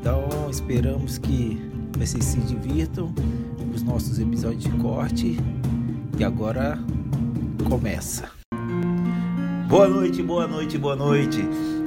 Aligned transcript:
Então 0.00 0.48
esperamos 0.48 1.18
que 1.18 1.60
vocês 1.98 2.24
se 2.24 2.38
divirtam 2.40 3.12
com 3.58 3.70
os 3.74 3.82
nossos 3.82 4.18
episódios 4.18 4.62
de 4.62 4.70
corte 4.70 5.36
e 6.16 6.24
agora 6.24 6.78
começa. 7.68 8.30
Boa 9.68 9.88
noite, 9.88 10.22
boa 10.22 10.46
noite, 10.46 10.78
boa 10.78 10.94
noite. 10.94 11.40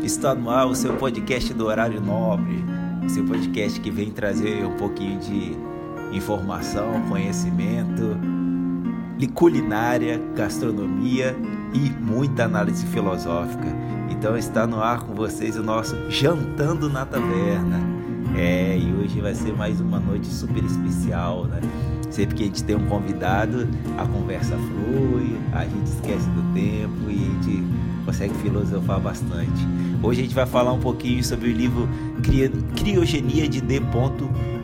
Está 0.03 0.35
no 0.35 0.49
ar 0.49 0.67
o 0.67 0.75
seu 0.75 0.95
podcast 0.97 1.53
do 1.53 1.65
horário 1.67 2.01
nobre, 2.01 2.63
o 3.03 3.09
seu 3.09 3.23
podcast 3.25 3.79
que 3.79 3.89
vem 3.89 4.11
trazer 4.11 4.65
um 4.65 4.75
pouquinho 4.75 5.17
de 5.19 5.55
informação, 6.11 7.01
conhecimento, 7.07 8.17
culinária, 9.33 10.21
gastronomia 10.35 11.35
e 11.73 11.89
muita 12.03 12.43
análise 12.43 12.85
filosófica. 12.87 13.67
Então 14.09 14.37
está 14.37 14.67
no 14.67 14.81
ar 14.81 15.01
com 15.03 15.13
vocês 15.13 15.55
o 15.55 15.63
nosso 15.63 15.95
Jantando 16.09 16.89
na 16.89 17.05
Taverna. 17.05 17.90
É, 18.37 18.77
e 18.77 18.93
hoje 18.93 19.19
vai 19.19 19.35
ser 19.35 19.53
mais 19.53 19.79
uma 19.81 19.99
noite 19.99 20.27
super 20.27 20.63
especial, 20.63 21.45
né? 21.45 21.59
Sempre 22.09 22.35
que 22.35 22.43
a 22.43 22.45
gente 22.47 22.63
tem 22.63 22.75
um 22.75 22.87
convidado, 22.87 23.67
a 23.97 24.05
conversa 24.05 24.57
flui, 24.57 25.37
a 25.53 25.63
gente 25.63 25.85
esquece 25.85 26.27
do 26.29 26.41
tempo 26.53 27.09
e 27.09 27.13
a 27.13 27.45
gente 27.45 27.63
consegue 28.05 28.33
filosofar 28.35 28.99
bastante. 28.99 29.67
Hoje 30.03 30.21
a 30.21 30.23
gente 30.23 30.35
vai 30.35 30.45
falar 30.45 30.73
um 30.73 30.79
pouquinho 30.79 31.23
sobre 31.23 31.49
o 31.49 31.53
livro 31.53 31.87
Criogenia 32.75 33.47
de 33.47 33.61
D. 33.61 33.81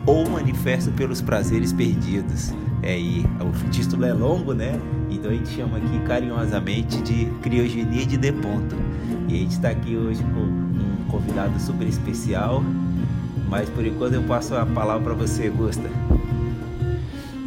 ou 0.05 0.29
Manifesto 0.29 0.91
pelos 0.91 1.21
Prazeres 1.21 1.71
Perdidos. 1.71 2.53
É, 2.81 2.99
e 2.99 3.25
o 3.41 3.69
título 3.69 4.05
é 4.05 4.13
longo, 4.13 4.53
né? 4.53 4.79
Então 5.09 5.31
a 5.31 5.33
gente 5.33 5.49
chama 5.49 5.77
aqui 5.77 5.99
carinhosamente 6.05 7.01
de 7.01 7.25
Criogenia 7.41 8.05
de 8.05 8.17
D. 8.17 8.33
E 9.27 9.33
a 9.33 9.37
gente 9.37 9.51
está 9.51 9.69
aqui 9.69 9.95
hoje 9.95 10.23
com 10.23 10.39
um 10.41 11.05
convidado 11.09 11.59
super 11.59 11.87
especial, 11.87 12.63
mas 13.47 13.69
por 13.69 13.85
enquanto 13.85 14.13
eu 14.13 14.23
passo 14.23 14.55
a 14.55 14.65
palavra 14.65 15.03
para 15.03 15.13
você, 15.13 15.49
Gusta. 15.49 15.89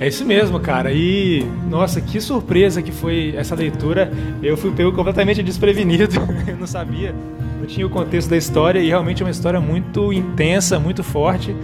É 0.00 0.08
isso 0.08 0.24
mesmo, 0.24 0.58
cara. 0.58 0.90
E 0.92 1.46
nossa, 1.68 2.00
que 2.00 2.20
surpresa 2.22 2.80
que 2.80 2.90
foi 2.90 3.34
essa 3.36 3.54
leitura. 3.54 4.10
Eu 4.42 4.56
fui 4.56 4.70
pego 4.70 4.92
completamente 4.92 5.42
desprevenido. 5.42 6.08
eu 6.48 6.56
não 6.56 6.66
sabia, 6.66 7.14
não 7.58 7.66
tinha 7.66 7.86
o 7.86 7.90
contexto 7.90 8.30
da 8.30 8.36
história 8.36 8.80
e 8.80 8.88
realmente 8.88 9.22
é 9.22 9.26
uma 9.26 9.30
história 9.30 9.60
muito 9.60 10.10
intensa, 10.10 10.80
muito 10.80 11.04
forte. 11.04 11.54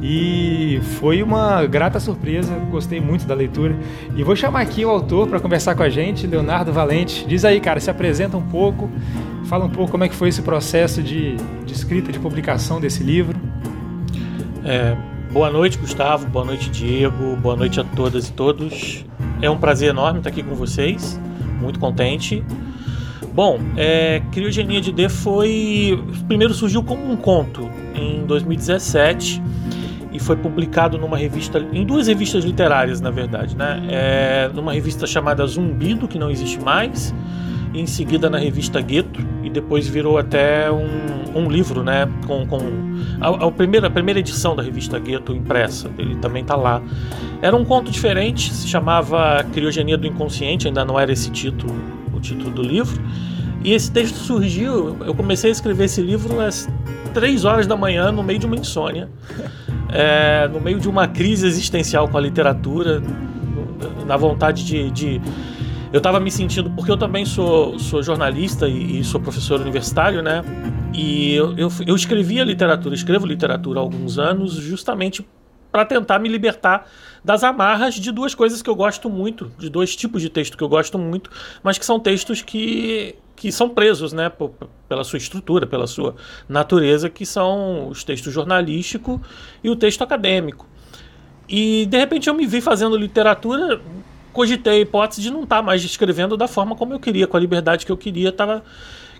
E 0.00 0.80
foi 1.00 1.24
uma 1.24 1.64
grata 1.66 1.98
surpresa, 1.98 2.54
gostei 2.70 3.00
muito 3.00 3.26
da 3.26 3.34
leitura. 3.34 3.76
E 4.16 4.22
vou 4.22 4.36
chamar 4.36 4.60
aqui 4.60 4.84
o 4.84 4.88
autor 4.88 5.26
para 5.26 5.40
conversar 5.40 5.74
com 5.74 5.82
a 5.82 5.88
gente, 5.88 6.24
Leonardo 6.24 6.72
Valente. 6.72 7.26
Diz 7.26 7.44
aí, 7.44 7.60
cara, 7.60 7.80
se 7.80 7.90
apresenta 7.90 8.36
um 8.36 8.42
pouco, 8.42 8.88
fala 9.44 9.64
um 9.64 9.70
pouco 9.70 9.90
como 9.90 10.04
é 10.04 10.08
que 10.08 10.14
foi 10.14 10.28
esse 10.28 10.42
processo 10.42 11.02
de, 11.02 11.36
de 11.64 11.72
escrita, 11.72 12.12
de 12.12 12.18
publicação 12.20 12.80
desse 12.80 13.02
livro. 13.02 13.51
É, 14.64 14.96
boa 15.32 15.50
noite, 15.50 15.76
Gustavo. 15.76 16.26
Boa 16.28 16.44
noite, 16.44 16.70
Diego. 16.70 17.36
Boa 17.36 17.56
noite 17.56 17.80
a 17.80 17.84
todas 17.84 18.28
e 18.28 18.32
todos. 18.32 19.04
É 19.40 19.50
um 19.50 19.58
prazer 19.58 19.90
enorme 19.90 20.20
estar 20.20 20.30
aqui 20.30 20.42
com 20.42 20.54
vocês. 20.54 21.20
Muito 21.60 21.80
contente. 21.80 22.44
Bom, 23.34 23.58
é, 23.76 24.22
Criogenia 24.30 24.80
de 24.80 24.92
D 24.92 25.08
foi. 25.08 26.02
Primeiro 26.28 26.54
surgiu 26.54 26.82
como 26.82 27.10
um 27.10 27.16
conto 27.16 27.68
em 27.94 28.24
2017 28.24 29.42
e 30.12 30.18
foi 30.18 30.36
publicado 30.36 30.98
numa 30.98 31.16
revista, 31.16 31.58
em 31.72 31.84
duas 31.84 32.06
revistas 32.06 32.44
literárias, 32.44 33.00
na 33.00 33.10
verdade, 33.10 33.56
né? 33.56 33.82
É, 33.88 34.50
numa 34.54 34.72
revista 34.72 35.06
chamada 35.06 35.44
Zumbido, 35.46 36.06
que 36.06 36.18
não 36.18 36.30
existe 36.30 36.60
mais, 36.60 37.14
e 37.72 37.80
em 37.80 37.86
seguida 37.86 38.28
na 38.28 38.36
revista 38.36 38.80
Gueto, 38.80 39.26
depois 39.52 39.86
virou 39.86 40.18
até 40.18 40.70
um, 40.70 41.38
um 41.38 41.48
livro, 41.48 41.82
né? 41.82 42.08
Com, 42.26 42.46
com 42.46 42.58
a, 43.20 43.46
a, 43.46 43.50
primeira, 43.50 43.86
a 43.86 43.90
primeira 43.90 44.20
edição 44.20 44.56
da 44.56 44.62
revista 44.62 44.98
Gueto 44.98 45.32
impressa, 45.32 45.90
ele 45.98 46.16
também 46.16 46.42
está 46.42 46.56
lá. 46.56 46.82
Era 47.40 47.54
um 47.56 47.64
conto 47.64 47.90
diferente, 47.90 48.52
se 48.52 48.66
chamava 48.66 49.44
Criogenia 49.52 49.96
do 49.96 50.06
Inconsciente, 50.06 50.66
ainda 50.66 50.84
não 50.84 50.98
era 50.98 51.12
esse 51.12 51.30
título, 51.30 51.74
o 52.14 52.20
título 52.20 52.50
do 52.50 52.62
livro. 52.62 53.00
E 53.64 53.72
esse 53.72 53.92
texto 53.92 54.16
surgiu, 54.16 54.96
eu 55.04 55.14
comecei 55.14 55.50
a 55.50 55.52
escrever 55.52 55.84
esse 55.84 56.00
livro 56.00 56.40
às 56.40 56.68
três 57.14 57.44
horas 57.44 57.66
da 57.66 57.76
manhã, 57.76 58.10
no 58.10 58.22
meio 58.22 58.38
de 58.38 58.46
uma 58.46 58.56
insônia, 58.56 59.08
é, 59.92 60.48
no 60.48 60.60
meio 60.60 60.80
de 60.80 60.88
uma 60.88 61.06
crise 61.06 61.46
existencial 61.46 62.08
com 62.08 62.18
a 62.18 62.20
literatura, 62.20 63.00
na 64.06 64.16
vontade 64.16 64.64
de, 64.64 64.90
de 64.90 65.20
eu 65.92 65.98
estava 65.98 66.18
me 66.18 66.30
sentindo, 66.30 66.70
porque 66.70 66.90
eu 66.90 66.96
também 66.96 67.24
sou, 67.26 67.78
sou 67.78 68.02
jornalista 68.02 68.66
e, 68.66 69.00
e 69.00 69.04
sou 69.04 69.20
professor 69.20 69.60
universitário, 69.60 70.22
né? 70.22 70.42
E 70.94 71.34
eu, 71.34 71.56
eu, 71.58 71.68
eu 71.86 71.94
escrevia 71.94 72.42
literatura, 72.44 72.94
escrevo 72.94 73.26
literatura 73.26 73.78
há 73.78 73.82
alguns 73.82 74.18
anos, 74.18 74.54
justamente 74.54 75.26
para 75.70 75.84
tentar 75.84 76.18
me 76.18 76.28
libertar 76.28 76.86
das 77.24 77.44
amarras 77.44 77.94
de 77.94 78.10
duas 78.10 78.34
coisas 78.34 78.62
que 78.62 78.68
eu 78.68 78.74
gosto 78.74 79.08
muito, 79.08 79.50
de 79.58 79.68
dois 79.68 79.94
tipos 79.94 80.20
de 80.20 80.28
texto 80.28 80.56
que 80.56 80.64
eu 80.64 80.68
gosto 80.68 80.98
muito, 80.98 81.30
mas 81.62 81.78
que 81.78 81.84
são 81.84 82.00
textos 82.00 82.42
que, 82.42 83.14
que 83.36 83.52
são 83.52 83.68
presos, 83.68 84.12
né, 84.12 84.30
pela 84.88 85.04
sua 85.04 85.16
estrutura, 85.16 85.66
pela 85.66 85.86
sua 85.86 86.14
natureza, 86.48 87.08
que 87.08 87.24
são 87.24 87.88
os 87.88 88.02
textos 88.02 88.32
jornalístico 88.32 89.20
e 89.62 89.70
o 89.70 89.76
texto 89.76 90.02
acadêmico. 90.02 90.66
E 91.48 91.86
de 91.86 91.98
repente 91.98 92.28
eu 92.28 92.34
me 92.34 92.46
vi 92.46 92.60
fazendo 92.60 92.96
literatura 92.96 93.80
cogitei 94.32 94.78
a 94.78 94.80
hipótese 94.80 95.22
de 95.22 95.30
não 95.30 95.44
estar 95.44 95.56
tá 95.56 95.62
mais 95.62 95.84
escrevendo 95.84 96.36
da 96.36 96.48
forma 96.48 96.74
como 96.74 96.92
eu 96.92 97.00
queria, 97.00 97.26
com 97.26 97.36
a 97.36 97.40
liberdade 97.40 97.86
que 97.86 97.92
eu 97.92 97.96
queria. 97.96 98.30
Estava 98.30 98.62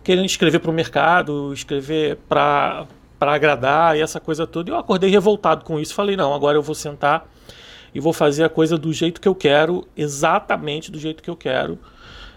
querendo 0.02 0.26
escrever 0.26 0.58
para 0.58 0.70
o 0.70 0.74
mercado, 0.74 1.52
escrever 1.52 2.18
para 2.28 2.86
agradar 3.20 3.96
e 3.96 4.00
essa 4.00 4.20
coisa 4.20 4.46
toda. 4.46 4.70
Eu 4.70 4.76
acordei 4.76 5.10
revoltado 5.10 5.64
com 5.64 5.78
isso. 5.78 5.94
Falei: 5.94 6.16
não, 6.16 6.34
agora 6.34 6.56
eu 6.56 6.62
vou 6.62 6.74
sentar 6.74 7.28
e 7.94 8.00
vou 8.00 8.12
fazer 8.12 8.44
a 8.44 8.48
coisa 8.48 8.78
do 8.78 8.92
jeito 8.92 9.20
que 9.20 9.28
eu 9.28 9.34
quero, 9.34 9.86
exatamente 9.96 10.90
do 10.90 10.98
jeito 10.98 11.22
que 11.22 11.30
eu 11.30 11.36
quero. 11.36 11.78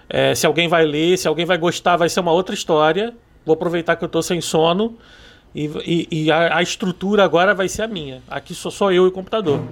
É, 0.10 0.36
se 0.36 0.46
alguém 0.46 0.68
vai 0.68 0.86
ler, 0.86 1.18
se 1.18 1.28
alguém 1.28 1.46
vai 1.46 1.58
gostar, 1.58 1.98
vai 1.98 2.10
ser 2.10 2.20
uma 2.20 2.32
outra 2.32 2.54
história. 2.54 3.14
Vou 3.46 3.54
aproveitar 3.54 3.96
que 3.96 4.04
eu 4.04 4.08
estou 4.08 4.22
sem 4.22 4.42
sono 4.42 4.98
e, 5.56 5.72
e, 5.86 6.24
e 6.26 6.32
a, 6.32 6.58
a, 6.58 6.62
estrutura 6.62 7.24
agora 7.24 7.54
vai 7.54 7.70
ser 7.70 7.84
a 7.84 7.88
minha. 7.88 8.22
Aqui 8.28 8.54
sou 8.54 8.70
só 8.70 8.92
eu 8.92 9.06
e 9.06 9.08
o 9.08 9.12
computador. 9.12 9.64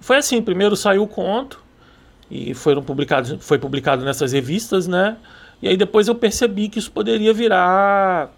Foi 0.00 0.16
assim: 0.16 0.42
primeiro 0.42 0.76
saiu 0.76 1.04
o 1.04 1.06
conto, 1.06 1.62
e 2.30 2.54
foram 2.54 2.82
publicados, 2.82 3.36
foi 3.40 3.58
publicado 3.58 4.04
nessas 4.04 4.32
revistas, 4.32 4.86
né? 4.86 5.16
E 5.62 5.68
aí 5.68 5.76
depois 5.76 6.08
eu 6.08 6.14
percebi 6.14 6.68
que 6.68 6.78
isso 6.78 6.90
poderia 6.90 7.32
virar 7.32 8.30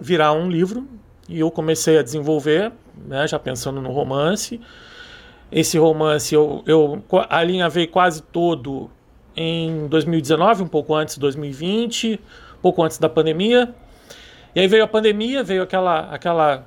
virar 0.00 0.32
um 0.32 0.48
livro 0.48 0.86
e 1.28 1.38
eu 1.38 1.50
comecei 1.50 1.98
a 1.98 2.02
desenvolver, 2.02 2.72
né, 3.06 3.26
já 3.28 3.38
pensando 3.38 3.80
no 3.80 3.92
romance. 3.92 4.60
Esse 5.52 5.78
romance 5.78 6.34
eu, 6.34 6.62
eu 6.66 7.02
alinhavei 7.28 7.86
quase 7.86 8.22
todo 8.22 8.90
em 9.36 9.86
2019, 9.88 10.62
um 10.62 10.68
pouco 10.68 10.94
antes 10.94 11.14
de 11.14 11.20
2020, 11.20 12.20
um 12.58 12.60
pouco 12.60 12.82
antes 12.82 12.98
da 12.98 13.08
pandemia. 13.08 13.74
E 14.54 14.60
aí 14.60 14.66
veio 14.66 14.82
a 14.82 14.88
pandemia, 14.88 15.44
veio 15.44 15.62
aquela 15.62 16.00
aquela 16.10 16.66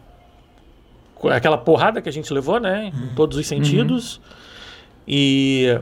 aquela 1.31 1.57
porrada 1.57 2.01
que 2.01 2.09
a 2.09 2.11
gente 2.11 2.33
levou, 2.33 2.59
né, 2.59 2.91
em 2.93 2.99
uhum. 2.99 3.15
todos 3.15 3.37
os 3.37 3.47
sentidos. 3.47 4.17
Uhum. 4.17 4.23
E 5.07 5.79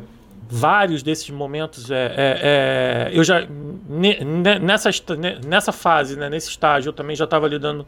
vários 0.54 1.02
desses 1.02 1.30
momentos 1.30 1.90
é, 1.90 1.96
é, 1.96 3.10
é 3.14 3.18
eu 3.18 3.24
já 3.24 3.48
nessa, 4.62 4.90
nessa 5.48 5.72
fase 5.72 6.18
né, 6.18 6.30
nesse 6.30 6.50
estágio 6.50 6.90
eu 6.90 6.94
também 6.94 7.16
já 7.16 7.24
estava 7.24 7.48
lidando 7.48 7.88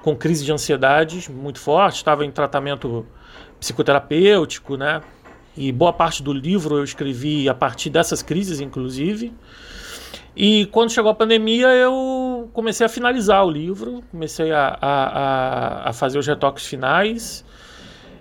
com 0.00 0.14
crise 0.14 0.44
de 0.44 0.52
ansiedade 0.52 1.28
muito 1.30 1.58
forte 1.58 1.96
estava 1.96 2.24
em 2.24 2.30
tratamento 2.30 3.04
psicoterapêutico 3.58 4.76
né 4.76 5.00
e 5.56 5.70
boa 5.70 5.92
parte 5.92 6.22
do 6.22 6.32
livro 6.32 6.78
eu 6.78 6.84
escrevi 6.84 7.48
a 7.48 7.54
partir 7.54 7.90
dessas 7.90 8.22
crises 8.22 8.60
inclusive. 8.60 9.32
E 10.36 10.66
quando 10.66 10.90
chegou 10.90 11.10
a 11.10 11.14
pandemia 11.14 11.68
eu 11.68 12.50
comecei 12.52 12.84
a 12.84 12.88
finalizar 12.88 13.44
o 13.46 13.50
livro 13.50 14.02
comecei 14.10 14.50
a, 14.50 14.76
a, 14.80 15.90
a 15.90 15.92
fazer 15.92 16.18
os 16.18 16.26
retoques 16.26 16.66
finais 16.66 17.44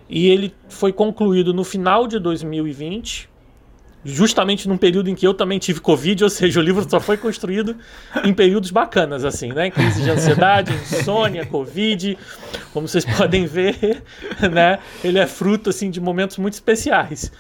e 0.07 0.27
ele 0.27 0.53
foi 0.69 0.93
concluído 0.93 1.53
no 1.55 1.63
final 1.63 2.07
de 2.07 2.19
2020 2.19 3.32
justamente 4.05 4.67
num 4.67 4.77
período 4.77 5.09
em 5.09 5.15
que 5.15 5.25
eu 5.25 5.33
também 5.33 5.59
tive 5.59 5.79
Covid, 5.79 6.23
ou 6.23 6.29
seja, 6.29 6.59
o 6.59 6.63
livro 6.63 6.87
só 6.89 6.99
foi 6.99 7.17
construído 7.17 7.75
em 8.23 8.33
períodos 8.33 8.71
bacanas, 8.71 9.23
assim, 9.23 9.51
né? 9.53 9.71
Crise 9.71 10.03
de 10.03 10.09
ansiedade, 10.09 10.73
insônia, 10.73 11.45
Covid, 11.45 12.17
como 12.73 12.87
vocês 12.87 13.05
podem 13.17 13.45
ver, 13.45 14.03
né? 14.51 14.79
Ele 15.03 15.19
é 15.19 15.27
fruto, 15.27 15.69
assim, 15.69 15.89
de 15.89 16.01
momentos 16.01 16.37
muito 16.37 16.53
especiais. 16.53 17.31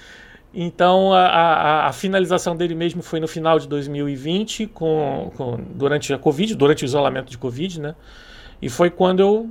Então, 0.53 1.11
a, 1.11 1.25
a, 1.25 1.87
a 1.87 1.93
finalização 1.93 2.55
dele 2.55 2.75
mesmo 2.75 3.01
foi 3.01 3.19
no 3.19 3.27
final 3.27 3.57
de 3.57 3.67
2020, 3.67 4.67
com, 4.67 5.31
com, 5.35 5.57
durante 5.73 6.13
a 6.13 6.17
Covid, 6.17 6.55
durante 6.55 6.83
o 6.83 6.85
isolamento 6.85 7.31
de 7.31 7.37
Covid, 7.37 7.81
né? 7.81 7.95
E 8.61 8.69
foi 8.69 8.89
quando 8.89 9.19
eu 9.19 9.49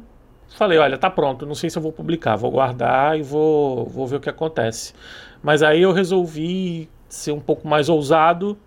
falei, 0.56 0.79
olha, 0.79 0.97
tá 0.97 1.11
pronto, 1.11 1.44
não 1.44 1.55
sei 1.55 1.69
se 1.69 1.76
eu 1.76 1.82
vou 1.82 1.93
publicar, 1.93 2.37
vou 2.37 2.50
guardar 2.50 3.19
e 3.19 3.23
vou, 3.23 3.87
vou 3.87 4.06
ver 4.06 4.17
o 4.17 4.20
que 4.20 4.31
acontece. 4.31 4.94
Mas 5.43 5.62
aí 5.62 5.82
eu 5.82 5.93
resolvi 5.93 6.88
ser 7.12 7.32
um 7.32 7.41
pouco 7.41 7.69
mais 7.69 7.88
ousado 7.88 8.59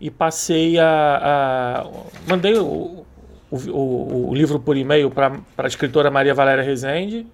e 0.00 0.10
passei 0.10 0.78
a. 0.78 1.84
a 1.84 1.86
mandei 2.26 2.54
o, 2.54 3.04
o, 3.50 3.56
o, 3.56 4.28
o, 4.30 4.34
livro 4.34 4.58
por 4.58 4.76
e-mail 4.76 5.10
para 5.10 5.40
a 5.58 5.66
escritora 5.66 6.10
Maria 6.10 6.34
Valéria 6.34 6.64
Rezende. 6.64 7.26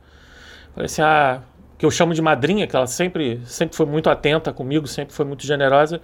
Falei 0.75 0.87
assim, 0.87 1.00
ah, 1.00 1.40
que 1.78 1.87
eu 1.87 1.90
chamo 1.93 2.12
de 2.12 2.20
madrinha, 2.20 2.66
que 2.66 2.75
ela 2.75 2.88
sempre, 2.88 3.40
sempre 3.44 3.76
foi 3.76 3.87
muito 3.87 4.10
atenta 4.10 4.52
comigo, 4.52 4.87
sempre 4.88 5.14
foi 5.14 5.25
muito 5.25 5.46
generosa. 5.46 6.00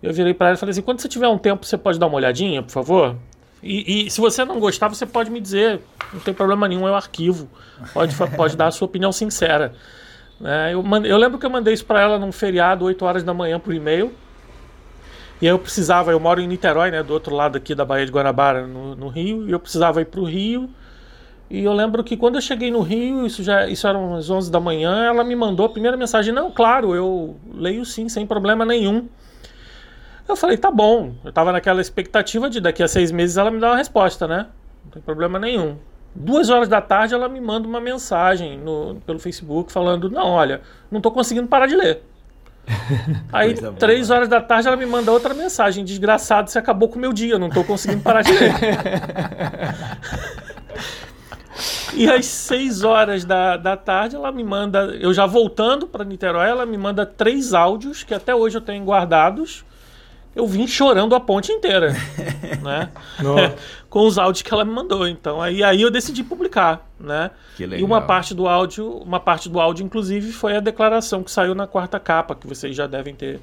Eu 0.00 0.12
virei 0.12 0.32
para 0.32 0.48
ela 0.48 0.56
e 0.56 0.58
falei 0.58 0.70
assim: 0.70 0.82
quando 0.82 1.00
você 1.00 1.08
tiver 1.08 1.28
um 1.28 1.38
tempo, 1.38 1.66
você 1.66 1.76
pode 1.76 1.98
dar 1.98 2.06
uma 2.06 2.16
olhadinha, 2.16 2.62
por 2.62 2.70
favor? 2.70 3.16
E, 3.62 4.06
e, 4.06 4.10
se 4.10 4.20
você 4.20 4.44
não 4.44 4.60
gostar, 4.60 4.88
você 4.88 5.06
pode 5.06 5.30
me 5.30 5.40
dizer, 5.40 5.80
não 6.12 6.20
tem 6.20 6.34
problema 6.34 6.66
nenhum, 6.66 6.86
é 6.86 6.90
o 6.90 6.94
arquivo. 6.94 7.48
Pode, 7.92 8.14
pode 8.36 8.56
dar 8.56 8.68
a 8.68 8.70
sua 8.70 8.86
opinião 8.86 9.12
sincera. 9.12 9.72
É, 10.44 10.74
eu, 10.74 10.84
eu, 11.04 11.16
lembro 11.16 11.38
que 11.38 11.46
eu 11.46 11.50
mandei 11.50 11.72
isso 11.72 11.84
para 11.84 12.00
ela 12.00 12.18
num 12.18 12.32
feriado, 12.32 12.84
8 12.84 13.04
horas 13.04 13.22
da 13.22 13.32
manhã, 13.32 13.60
por 13.60 13.72
e-mail. 13.72 14.12
E 15.40 15.46
aí 15.46 15.52
eu 15.52 15.58
precisava, 15.58 16.10
eu 16.12 16.20
moro 16.20 16.40
em 16.40 16.46
Niterói, 16.46 16.90
né, 16.90 17.02
do 17.02 17.12
outro 17.12 17.34
lado 17.34 17.56
aqui 17.56 17.74
da 17.74 17.84
Baía 17.84 18.06
de 18.06 18.12
Guanabara, 18.12 18.66
no, 18.66 18.94
no 18.94 19.08
Rio, 19.08 19.48
e 19.48 19.52
eu 19.52 19.58
precisava 19.58 20.00
ir 20.00 20.06
para 20.06 20.20
o 20.20 20.24
Rio. 20.24 20.68
E 21.50 21.64
eu 21.64 21.72
lembro 21.72 22.02
que 22.02 22.16
quando 22.16 22.36
eu 22.36 22.40
cheguei 22.40 22.70
no 22.70 22.80
Rio, 22.80 23.26
isso 23.26 23.42
já 23.42 23.68
isso 23.68 23.86
eram 23.86 24.14
as 24.14 24.30
11 24.30 24.50
da 24.50 24.58
manhã, 24.58 25.04
ela 25.04 25.22
me 25.22 25.36
mandou 25.36 25.66
a 25.66 25.68
primeira 25.68 25.96
mensagem: 25.96 26.32
Não, 26.32 26.50
claro, 26.50 26.94
eu 26.94 27.36
leio 27.52 27.84
sim, 27.84 28.08
sem 28.08 28.26
problema 28.26 28.64
nenhum. 28.64 29.08
Eu 30.28 30.34
falei: 30.34 30.56
Tá 30.56 30.70
bom. 30.70 31.12
Eu 31.24 31.32
tava 31.32 31.52
naquela 31.52 31.80
expectativa 31.80 32.48
de 32.48 32.60
daqui 32.60 32.82
a 32.82 32.88
seis 32.88 33.10
meses 33.10 33.36
ela 33.36 33.50
me 33.50 33.60
dar 33.60 33.70
uma 33.70 33.76
resposta, 33.76 34.26
né? 34.26 34.46
Não 34.84 34.92
tem 34.92 35.02
problema 35.02 35.38
nenhum. 35.38 35.76
Duas 36.14 36.50
horas 36.50 36.68
da 36.68 36.80
tarde 36.80 37.14
ela 37.14 37.28
me 37.28 37.40
manda 37.40 37.66
uma 37.66 37.80
mensagem 37.80 38.58
no, 38.58 38.96
pelo 39.06 39.18
Facebook 39.18 39.72
falando: 39.72 40.10
Não, 40.10 40.28
olha, 40.28 40.60
não 40.90 40.98
estou 40.98 41.10
conseguindo 41.10 41.48
parar 41.48 41.66
de 41.66 41.74
ler. 41.74 42.02
Aí, 43.32 43.54
três 43.78 44.10
horas 44.10 44.28
da 44.28 44.40
tarde, 44.40 44.68
ela 44.68 44.76
me 44.76 44.84
manda 44.84 45.10
outra 45.10 45.32
mensagem: 45.32 45.84
Desgraçado, 45.84 46.50
você 46.50 46.58
acabou 46.58 46.88
com 46.88 46.96
o 46.96 47.00
meu 47.00 47.12
dia, 47.12 47.38
não 47.38 47.48
estou 47.48 47.64
conseguindo 47.64 48.02
parar 48.02 48.22
de 48.22 48.32
ler. 48.32 48.52
e 51.94 52.10
às 52.10 52.26
seis 52.26 52.84
horas 52.84 53.24
da, 53.24 53.56
da 53.56 53.76
tarde, 53.76 54.14
ela 54.14 54.30
me 54.30 54.44
manda, 54.44 54.94
eu 55.00 55.14
já 55.14 55.24
voltando 55.24 55.86
para 55.86 56.04
Niterói, 56.04 56.48
ela 56.48 56.66
me 56.66 56.76
manda 56.76 57.06
três 57.06 57.54
áudios 57.54 58.04
que 58.04 58.12
até 58.12 58.34
hoje 58.34 58.58
eu 58.58 58.62
tenho 58.62 58.84
guardados 58.84 59.64
eu 60.34 60.46
vim 60.46 60.66
chorando 60.66 61.14
a 61.14 61.20
ponte 61.20 61.52
inteira, 61.52 61.94
né? 62.62 62.88
Com 63.92 64.06
os 64.06 64.16
áudios 64.16 64.40
que 64.40 64.52
ela 64.52 64.64
me 64.64 64.72
mandou. 64.72 65.06
Então 65.06 65.42
aí, 65.42 65.62
aí 65.62 65.82
eu 65.82 65.90
decidi 65.90 66.24
publicar, 66.24 66.88
né? 66.98 67.30
Que 67.54 67.66
legal. 67.66 67.78
E 67.78 67.84
uma 67.84 68.00
parte 68.00 68.34
do 68.34 68.48
áudio, 68.48 68.88
uma 68.88 69.20
parte 69.20 69.50
do 69.50 69.60
áudio 69.60 69.84
inclusive 69.84 70.32
foi 70.32 70.56
a 70.56 70.60
declaração 70.60 71.22
que 71.22 71.30
saiu 71.30 71.54
na 71.54 71.66
quarta 71.66 72.00
capa, 72.00 72.34
que 72.34 72.46
vocês 72.46 72.74
já 72.74 72.86
devem 72.86 73.14
ter 73.14 73.38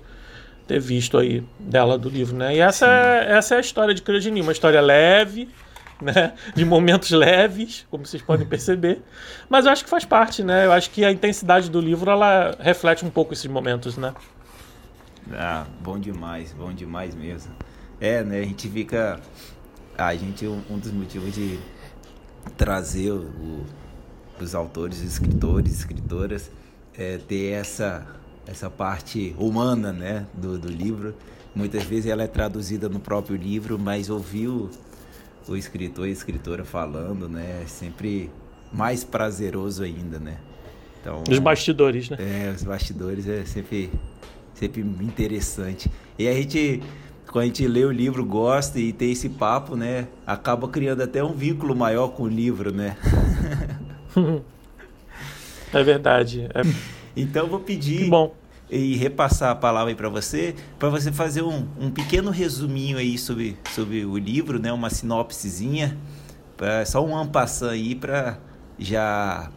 ter 0.66 0.80
visto 0.80 1.20
aí 1.20 1.44
dela 1.60 2.00
do 2.00 2.10
livro, 2.10 2.36
né? 2.36 2.56
E 2.56 2.60
essa 2.60 2.88
é, 2.88 3.32
essa 3.34 3.54
é 3.54 3.58
a 3.60 3.62
história 3.62 3.94
de 3.94 4.02
Criogenia, 4.02 4.42
uma 4.42 4.52
história 4.52 4.82
leve, 4.82 5.50
né? 6.02 6.34
De 6.56 6.66
momentos 6.66 7.12
leves, 7.12 7.86
como 7.92 8.04
vocês 8.04 8.24
podem 8.24 8.46
perceber. 8.50 9.04
Mas 9.48 9.66
eu 9.68 9.72
acho 9.72 9.84
que 9.84 9.90
faz 9.90 10.04
parte, 10.04 10.44
né? 10.44 10.66
Eu 10.66 10.72
acho 10.72 10.90
que 10.90 11.06
a 11.06 11.12
intensidade 11.12 11.70
do 11.70 11.80
livro 11.80 12.10
ela 12.10 12.56
reflete 12.60 13.06
um 13.06 13.10
pouco 13.12 13.34
esses 13.34 13.46
momentos, 13.46 13.98
né? 13.98 14.16
Ah, 15.32 15.66
bom 15.80 16.00
demais, 16.00 16.54
bom 16.54 16.74
demais 16.74 17.14
mesmo. 17.14 17.54
É, 18.02 18.24
né? 18.24 18.40
A 18.40 18.44
gente 18.44 18.68
fica. 18.68 19.20
A 20.00 20.16
gente, 20.16 20.48
um, 20.48 20.80
dos 20.80 20.92
motivos 20.92 21.34
de 21.34 21.60
trazer 22.58 23.12
o, 23.12 23.66
os 24.40 24.56
autores, 24.56 25.02
escritores, 25.02 25.80
escritoras, 25.80 26.50
é 26.98 27.18
ter 27.18 27.52
essa, 27.52 28.08
essa 28.48 28.70
parte 28.70 29.36
humana, 29.38 29.92
né? 29.92 30.26
Do, 30.34 30.58
do 30.58 30.70
livro. 30.70 31.14
Muitas 31.54 31.84
vezes 31.84 32.06
ela 32.06 32.24
é 32.24 32.28
traduzida 32.28 32.88
no 32.88 33.00
próprio 33.00 33.36
livro, 33.36 33.78
mas 33.78 34.10
ouvir 34.10 34.48
o, 34.48 34.70
o 35.48 35.56
escritor 35.56 36.08
e 36.08 36.12
a 36.12 36.14
escritora 36.14 36.64
falando, 36.64 37.28
né? 37.28 37.62
É 37.64 37.68
sempre 37.68 38.32
mais 38.72 39.04
prazeroso 39.04 39.84
ainda, 39.84 40.18
né? 40.20 40.38
Então, 41.02 41.24
os 41.30 41.40
bastidores, 41.40 42.10
né? 42.10 42.18
É, 42.20 42.54
os 42.56 42.64
bastidores 42.64 43.28
é 43.28 43.44
sempre 43.46 43.90
sempre 44.60 44.82
interessante. 44.82 45.90
E 46.18 46.28
a 46.28 46.34
gente, 46.34 46.82
quando 47.32 47.44
a 47.44 47.46
gente 47.46 47.68
lê 47.68 47.86
o 47.86 47.92
livro, 47.92 48.26
gosta 48.26 48.80
e 48.80 48.92
tem 48.92 49.12
esse 49.12 49.30
papo, 49.30 49.76
né? 49.76 50.08
Acaba 50.26 50.68
criando 50.68 51.04
até 51.04 51.24
um 51.24 51.34
vínculo 51.34 51.76
maior 51.76 52.10
com 52.10 52.24
o 52.24 52.28
livro, 52.28 52.74
né? 52.74 52.98
é 55.72 55.84
verdade. 55.84 56.50
É... 56.54 56.62
Então 57.16 57.48
vou 57.48 57.60
pedir 57.60 58.10
e 58.70 58.96
repassar 58.96 59.52
a 59.52 59.56
palavra 59.56 59.90
aí 59.92 59.96
para 59.96 60.10
você, 60.10 60.56
para 60.80 60.90
você 60.90 61.12
fazer 61.12 61.44
um, 61.44 61.68
um 61.80 61.92
pequeno 61.92 62.32
resuminho 62.32 62.98
aí 62.98 63.18
sobre, 63.18 63.58
sobre 63.76 64.06
o 64.06 64.18
livro, 64.18 64.60
né? 64.60 64.74
Uma 64.74 64.90
sinopsezinha, 64.90 65.98
pra, 66.58 66.84
só 66.86 67.06
um 67.06 67.16
ampassão 67.16 67.70
aí 67.70 67.94
para 67.94 68.40
já 68.80 69.52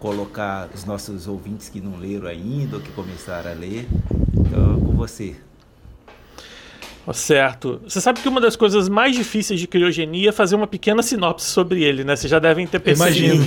colocar 0.00 0.68
os 0.74 0.84
nossos 0.84 1.28
ouvintes 1.28 1.68
que 1.68 1.80
não 1.80 1.96
leram 1.96 2.26
ainda 2.26 2.76
ou 2.76 2.82
que 2.82 2.90
começaram 2.90 3.52
a 3.52 3.54
ler 3.54 3.86
então, 4.34 4.80
com 4.80 4.92
você. 4.92 5.36
Certo. 7.12 7.80
Você 7.84 8.00
sabe 8.00 8.20
que 8.20 8.28
uma 8.28 8.40
das 8.40 8.54
coisas 8.54 8.88
mais 8.88 9.16
difíceis 9.16 9.58
de 9.58 9.66
criogenia 9.66 10.28
é 10.28 10.32
fazer 10.32 10.54
uma 10.54 10.68
pequena 10.68 11.02
sinopse 11.02 11.48
sobre 11.48 11.82
ele, 11.82 12.04
né? 12.04 12.14
Vocês 12.14 12.30
já 12.30 12.38
devem 12.38 12.64
ter 12.64 12.78
percebido. 12.78 13.34
Imagino. 13.34 13.44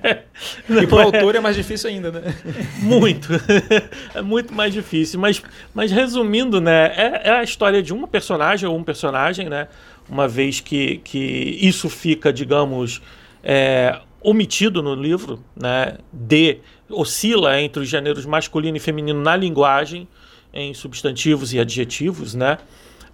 É. 0.00 0.24
e 0.82 0.86
para 0.86 0.96
o 0.96 1.00
autor 1.00 1.36
é 1.36 1.40
mais 1.40 1.54
difícil 1.54 1.90
ainda, 1.90 2.10
né? 2.10 2.34
Muito. 2.80 3.28
é 4.14 4.20
muito 4.20 4.52
mais 4.52 4.72
difícil. 4.72 5.20
Mas, 5.20 5.40
mas 5.72 5.92
resumindo, 5.92 6.60
né? 6.60 6.86
É, 6.96 7.28
é, 7.28 7.30
a 7.30 7.42
história 7.44 7.80
de 7.80 7.92
uma 7.92 8.08
personagem 8.08 8.68
ou 8.68 8.76
um 8.76 8.82
personagem, 8.82 9.48
né? 9.48 9.68
Uma 10.08 10.26
vez 10.26 10.58
que, 10.58 10.96
que 11.04 11.56
isso 11.60 11.88
fica, 11.88 12.32
digamos, 12.32 13.00
é, 13.44 14.00
omitido 14.20 14.82
no 14.82 14.94
livro, 14.96 15.42
né? 15.54 15.98
De 16.12 16.58
oscila 16.90 17.60
entre 17.60 17.80
os 17.80 17.88
gêneros 17.88 18.26
masculino 18.26 18.76
e 18.76 18.80
feminino 18.80 19.20
na 19.20 19.36
linguagem, 19.36 20.08
em 20.52 20.74
substantivos 20.74 21.52
e 21.52 21.60
adjetivos, 21.60 22.34
né? 22.34 22.58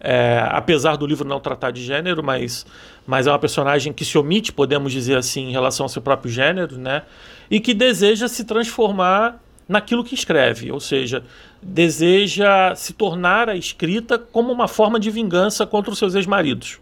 É, 0.01 0.45
apesar 0.51 0.97
do 0.97 1.05
livro 1.07 1.27
não 1.27 1.41
tratar 1.41 1.73
de 1.73 1.85
gênero, 1.85 2.23
mas, 2.23 2.65
mas 3.07 3.27
é 3.27 3.31
uma 3.31 3.39
personagem 3.39 3.93
que 3.93 4.05
se 4.05 4.17
omite, 4.17 4.53
podemos 4.53 4.93
dizer 4.93 5.17
assim, 5.17 5.49
em 5.49 5.53
relação 5.53 5.85
ao 5.85 5.89
seu 5.89 6.01
próprio 6.01 6.31
gênero, 6.31 6.79
né? 6.79 7.03
E 7.51 7.59
que 7.59 7.75
deseja 7.75 8.29
se 8.29 8.45
transformar 8.45 9.41
naquilo 9.69 10.05
que 10.05 10.15
escreve, 10.15 10.73
ou 10.73 10.81
seja, 10.81 11.23
deseja 11.61 12.75
se 12.75 12.93
tornar 12.93 13.49
a 13.49 13.57
escrita 13.57 14.19
como 14.19 14.53
uma 14.53 14.67
forma 14.67 14.99
de 14.99 15.11
vingança 15.11 15.67
contra 15.67 15.93
os 15.93 15.99
seus 15.99 16.15
ex-maridos, 16.15 16.79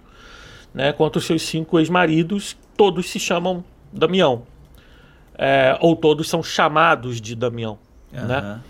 né? 0.72 0.92
Contra 0.92 1.18
os 1.18 1.24
seus 1.24 1.42
cinco 1.42 1.78
ex-maridos, 1.78 2.56
todos 2.76 3.08
se 3.10 3.18
chamam 3.18 3.64
Damião, 3.92 4.42
é, 5.38 5.76
ou 5.80 5.96
todos 5.96 6.28
são 6.28 6.42
chamados 6.42 7.20
de 7.20 7.34
Damião, 7.34 7.78
uhum. 8.12 8.26
né? 8.26 8.60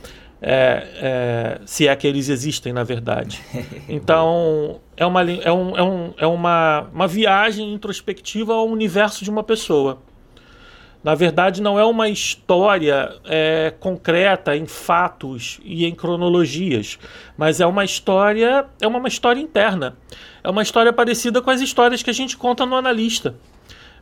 É, 0.41 0.87
é, 0.97 1.61
se 1.65 1.89
é 1.89 1.97
que 1.97 2.07
eles 2.07 2.29
existem, 2.29 2.73
na 2.73 2.85
verdade. 2.85 3.41
Então, 3.89 4.81
é, 4.97 5.07
uma, 5.07 5.23
é, 5.23 5.53
um, 5.53 5.77
é, 5.77 5.83
um, 5.83 6.15
é 6.19 6.27
uma, 6.27 6.89
uma 6.93 7.09
viagem 7.09 7.73
introspectiva 7.73 8.53
ao 8.55 8.69
universo 8.69 9.25
de 9.25 9.31
uma 9.31 9.43
pessoa. 9.43 9.99
Na 11.03 11.15
verdade, 11.15 11.63
não 11.63 11.79
é 11.79 11.85
uma 11.85 12.09
história 12.09 13.15
é, 13.25 13.73
concreta 13.79 14.57
em 14.57 14.67
fatos 14.67 15.61
e 15.65 15.87
em 15.87 15.95
cronologias, 15.95 16.99
mas 17.39 17.61
é 17.61 17.67
uma 17.67 17.85
história, 17.85 18.67
é 18.81 18.89
uma, 18.89 18.99
uma 18.99 19.07
história 19.07 19.41
interna. 19.41 19.97
É 20.43 20.51
uma 20.51 20.63
história 20.63 20.93
parecida 20.93 21.41
com 21.41 21.49
as 21.49 21.61
histórias 21.61 22.03
que 22.03 22.11
a 22.11 22.13
gente 22.13 22.37
conta 22.37 22.67
no 22.67 22.75
analista. 22.75 23.37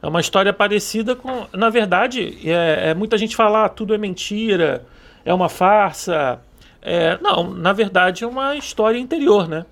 É 0.02 0.06
uma 0.06 0.20
história 0.20 0.52
parecida 0.52 1.14
com. 1.14 1.46
Na 1.52 1.68
verdade, 1.68 2.38
é, 2.44 2.90
é 2.90 2.94
muita 2.94 3.18
gente 3.18 3.36
fala 3.36 3.66
ah, 3.66 3.68
tudo 3.68 3.94
é 3.94 3.98
mentira, 3.98 4.86
é 5.24 5.32
uma 5.32 5.48
farsa. 5.48 6.40
É, 6.82 7.18
não, 7.20 7.54
na 7.54 7.72
verdade 7.72 8.24
é 8.24 8.26
uma 8.26 8.56
história 8.56 8.98
interior, 8.98 9.48
né? 9.48 9.64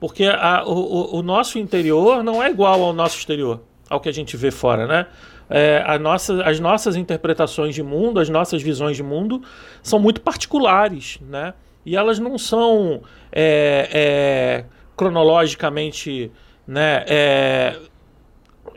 Porque 0.00 0.24
a, 0.24 0.64
o, 0.64 1.18
o, 1.18 1.22
nosso 1.22 1.58
interior 1.58 2.22
não 2.22 2.42
é 2.42 2.50
igual 2.50 2.82
ao 2.82 2.92
nosso 2.92 3.18
exterior, 3.18 3.60
ao 3.88 4.00
que 4.00 4.08
a 4.08 4.12
gente 4.12 4.36
vê 4.36 4.50
fora, 4.50 4.86
né? 4.86 5.06
É, 5.48 5.98
nossa, 5.98 6.42
as 6.42 6.58
nossas 6.58 6.96
interpretações 6.96 7.74
de 7.74 7.82
mundo, 7.82 8.18
as 8.18 8.28
nossas 8.28 8.62
visões 8.62 8.96
de 8.96 9.02
mundo 9.02 9.42
são 9.82 9.98
muito 9.98 10.20
particulares, 10.20 11.18
né? 11.20 11.54
E 11.84 11.94
elas 11.96 12.18
não 12.18 12.36
são 12.36 13.02
é, 13.30 13.88
é, 13.92 14.64
cronologicamente 14.96 16.32
né, 16.66 17.04
é, 17.06 17.76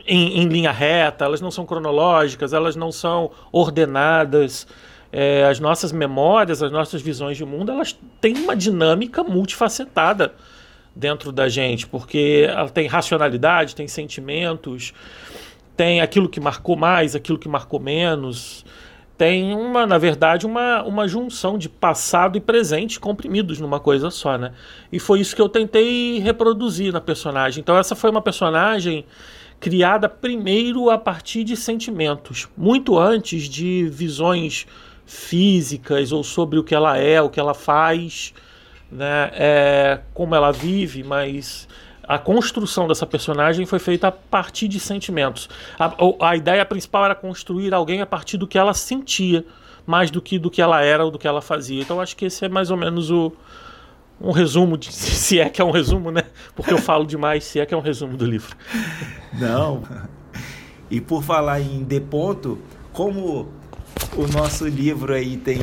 em, 0.06 0.42
em, 0.42 0.46
linha 0.46 0.70
reta, 0.70 1.24
elas 1.24 1.40
não 1.40 1.50
são 1.50 1.66
cronológicas, 1.66 2.52
elas 2.52 2.76
não 2.76 2.92
são 2.92 3.32
ordenadas. 3.50 4.66
É, 5.12 5.44
as 5.44 5.58
nossas 5.58 5.90
memórias, 5.90 6.62
as 6.62 6.70
nossas 6.70 7.02
visões 7.02 7.36
de 7.36 7.44
mundo, 7.44 7.72
elas 7.72 7.98
têm 8.20 8.36
uma 8.36 8.54
dinâmica 8.54 9.24
multifacetada 9.24 10.34
dentro 10.94 11.32
da 11.32 11.48
gente, 11.48 11.86
porque 11.86 12.46
ela 12.48 12.68
tem 12.68 12.86
racionalidade, 12.86 13.74
tem 13.74 13.88
sentimentos, 13.88 14.92
tem 15.76 16.00
aquilo 16.00 16.28
que 16.28 16.40
marcou 16.40 16.76
mais, 16.76 17.16
aquilo 17.16 17.38
que 17.38 17.48
marcou 17.48 17.80
menos. 17.80 18.64
Tem 19.16 19.54
uma, 19.54 19.86
na 19.86 19.98
verdade, 19.98 20.46
uma, 20.46 20.82
uma 20.82 21.06
junção 21.06 21.58
de 21.58 21.68
passado 21.68 22.38
e 22.38 22.40
presente 22.40 22.98
comprimidos 22.98 23.60
numa 23.60 23.78
coisa 23.78 24.10
só, 24.10 24.38
né? 24.38 24.52
E 24.90 24.98
foi 24.98 25.20
isso 25.20 25.36
que 25.36 25.42
eu 25.42 25.48
tentei 25.48 26.18
reproduzir 26.18 26.92
na 26.92 27.00
personagem. 27.00 27.60
Então 27.60 27.76
essa 27.76 27.94
foi 27.94 28.10
uma 28.10 28.22
personagem 28.22 29.04
criada 29.58 30.08
primeiro 30.08 30.88
a 30.88 30.96
partir 30.96 31.44
de 31.44 31.54
sentimentos, 31.54 32.48
muito 32.56 32.98
antes 32.98 33.42
de 33.42 33.86
visões 33.90 34.66
físicas 35.10 36.12
ou 36.12 36.22
sobre 36.22 36.56
o 36.56 36.62
que 36.62 36.72
ela 36.72 36.96
é, 36.96 37.20
o 37.20 37.28
que 37.28 37.40
ela 37.40 37.52
faz 37.52 38.32
né, 38.90 39.30
é, 39.32 40.00
como 40.14 40.36
ela 40.36 40.52
vive, 40.52 41.02
mas 41.02 41.66
a 42.04 42.16
construção 42.16 42.86
dessa 42.86 43.04
personagem 43.04 43.66
foi 43.66 43.80
feita 43.80 44.06
a 44.06 44.12
partir 44.12 44.68
de 44.68 44.78
sentimentos. 44.78 45.48
A, 45.76 45.92
a, 46.28 46.36
ideia 46.36 46.64
principal 46.64 47.04
era 47.04 47.14
construir 47.16 47.74
alguém 47.74 48.00
a 48.00 48.06
partir 48.06 48.36
do 48.36 48.46
que 48.46 48.56
ela 48.56 48.72
sentia, 48.72 49.44
mais 49.84 50.12
do 50.12 50.22
que 50.22 50.38
do 50.38 50.48
que 50.48 50.62
ela 50.62 50.80
era 50.80 51.04
ou 51.04 51.10
do 51.10 51.18
que 51.18 51.26
ela 51.26 51.42
fazia. 51.42 51.82
Então 51.82 52.00
acho 52.00 52.16
que 52.16 52.26
esse 52.26 52.44
é 52.44 52.48
mais 52.48 52.70
ou 52.70 52.76
menos 52.76 53.10
o 53.10 53.32
um 54.20 54.30
resumo, 54.30 54.78
de, 54.78 54.92
se 54.94 55.40
é 55.40 55.48
que 55.48 55.60
é 55.60 55.64
um 55.64 55.72
resumo, 55.72 56.12
né? 56.12 56.22
Porque 56.54 56.72
eu 56.72 56.78
falo 56.78 57.04
demais, 57.04 57.42
se 57.42 57.58
é 57.58 57.66
que 57.66 57.74
é 57.74 57.76
um 57.76 57.80
resumo 57.80 58.16
do 58.16 58.24
livro. 58.24 58.56
Não. 59.32 59.82
E 60.88 61.00
por 61.00 61.22
falar 61.24 61.60
em 61.60 61.82
de 61.82 62.00
ponto, 62.00 62.58
como 62.92 63.59
o 64.16 64.26
nosso 64.26 64.66
livro 64.66 65.14
aí 65.14 65.36
tem 65.36 65.58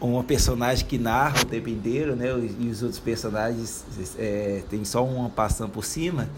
uma 0.00 0.22
personagem 0.22 0.86
que 0.86 0.98
narra 0.98 1.42
o 1.42 1.44
tempo 1.44 1.68
inteiro, 1.68 2.14
né? 2.14 2.26
E 2.58 2.68
os 2.68 2.82
outros 2.82 3.00
personagens 3.00 3.84
é, 4.18 4.62
tem 4.68 4.84
só 4.84 5.04
uma 5.04 5.28
passando 5.28 5.70
por 5.70 5.84
cima. 5.84 6.28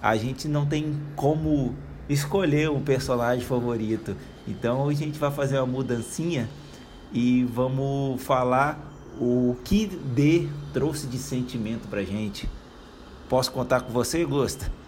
A 0.00 0.16
gente 0.16 0.48
não 0.48 0.64
tem 0.64 0.96
como 1.16 1.74
escolher 2.08 2.70
um 2.70 2.80
personagem 2.80 3.44
favorito. 3.44 4.16
Então 4.46 4.88
a 4.88 4.94
gente 4.94 5.18
vai 5.18 5.30
fazer 5.30 5.58
uma 5.58 5.66
mudancinha 5.66 6.48
e 7.12 7.44
vamos 7.44 8.22
falar 8.22 8.78
o 9.20 9.56
que 9.64 9.86
D 9.86 10.48
trouxe 10.72 11.06
de 11.06 11.18
sentimento 11.18 11.88
pra 11.88 12.02
gente. 12.02 12.48
Posso 13.28 13.50
contar 13.52 13.82
com 13.82 13.92
você, 13.92 14.24
Gosta? 14.24 14.79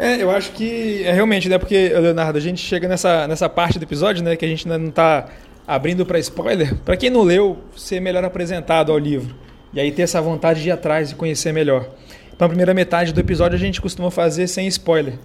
É, 0.00 0.22
eu 0.22 0.30
acho 0.30 0.52
que 0.52 1.02
é 1.04 1.12
realmente, 1.12 1.46
né? 1.46 1.58
Porque, 1.58 1.90
Leonardo, 1.90 2.38
a 2.38 2.40
gente 2.40 2.58
chega 2.58 2.88
nessa, 2.88 3.28
nessa 3.28 3.50
parte 3.50 3.78
do 3.78 3.82
episódio, 3.82 4.24
né? 4.24 4.34
Que 4.34 4.46
a 4.46 4.48
gente 4.48 4.66
ainda 4.66 4.78
não 4.78 4.88
está 4.88 5.28
abrindo 5.66 6.06
para 6.06 6.18
spoiler, 6.18 6.74
para 6.76 6.96
quem 6.96 7.10
não 7.10 7.22
leu, 7.22 7.58
ser 7.76 8.00
melhor 8.00 8.24
apresentado 8.24 8.90
ao 8.90 8.96
livro. 8.96 9.34
E 9.74 9.78
aí 9.78 9.92
ter 9.92 10.00
essa 10.00 10.18
vontade 10.18 10.62
de 10.62 10.70
ir 10.70 10.72
atrás 10.72 11.10
e 11.10 11.14
conhecer 11.14 11.52
melhor. 11.52 11.86
Então 12.34 12.46
a 12.46 12.48
primeira 12.48 12.72
metade 12.72 13.12
do 13.12 13.20
episódio 13.20 13.56
a 13.56 13.58
gente 13.60 13.78
costuma 13.78 14.10
fazer 14.10 14.46
sem 14.46 14.66
spoiler. 14.68 15.18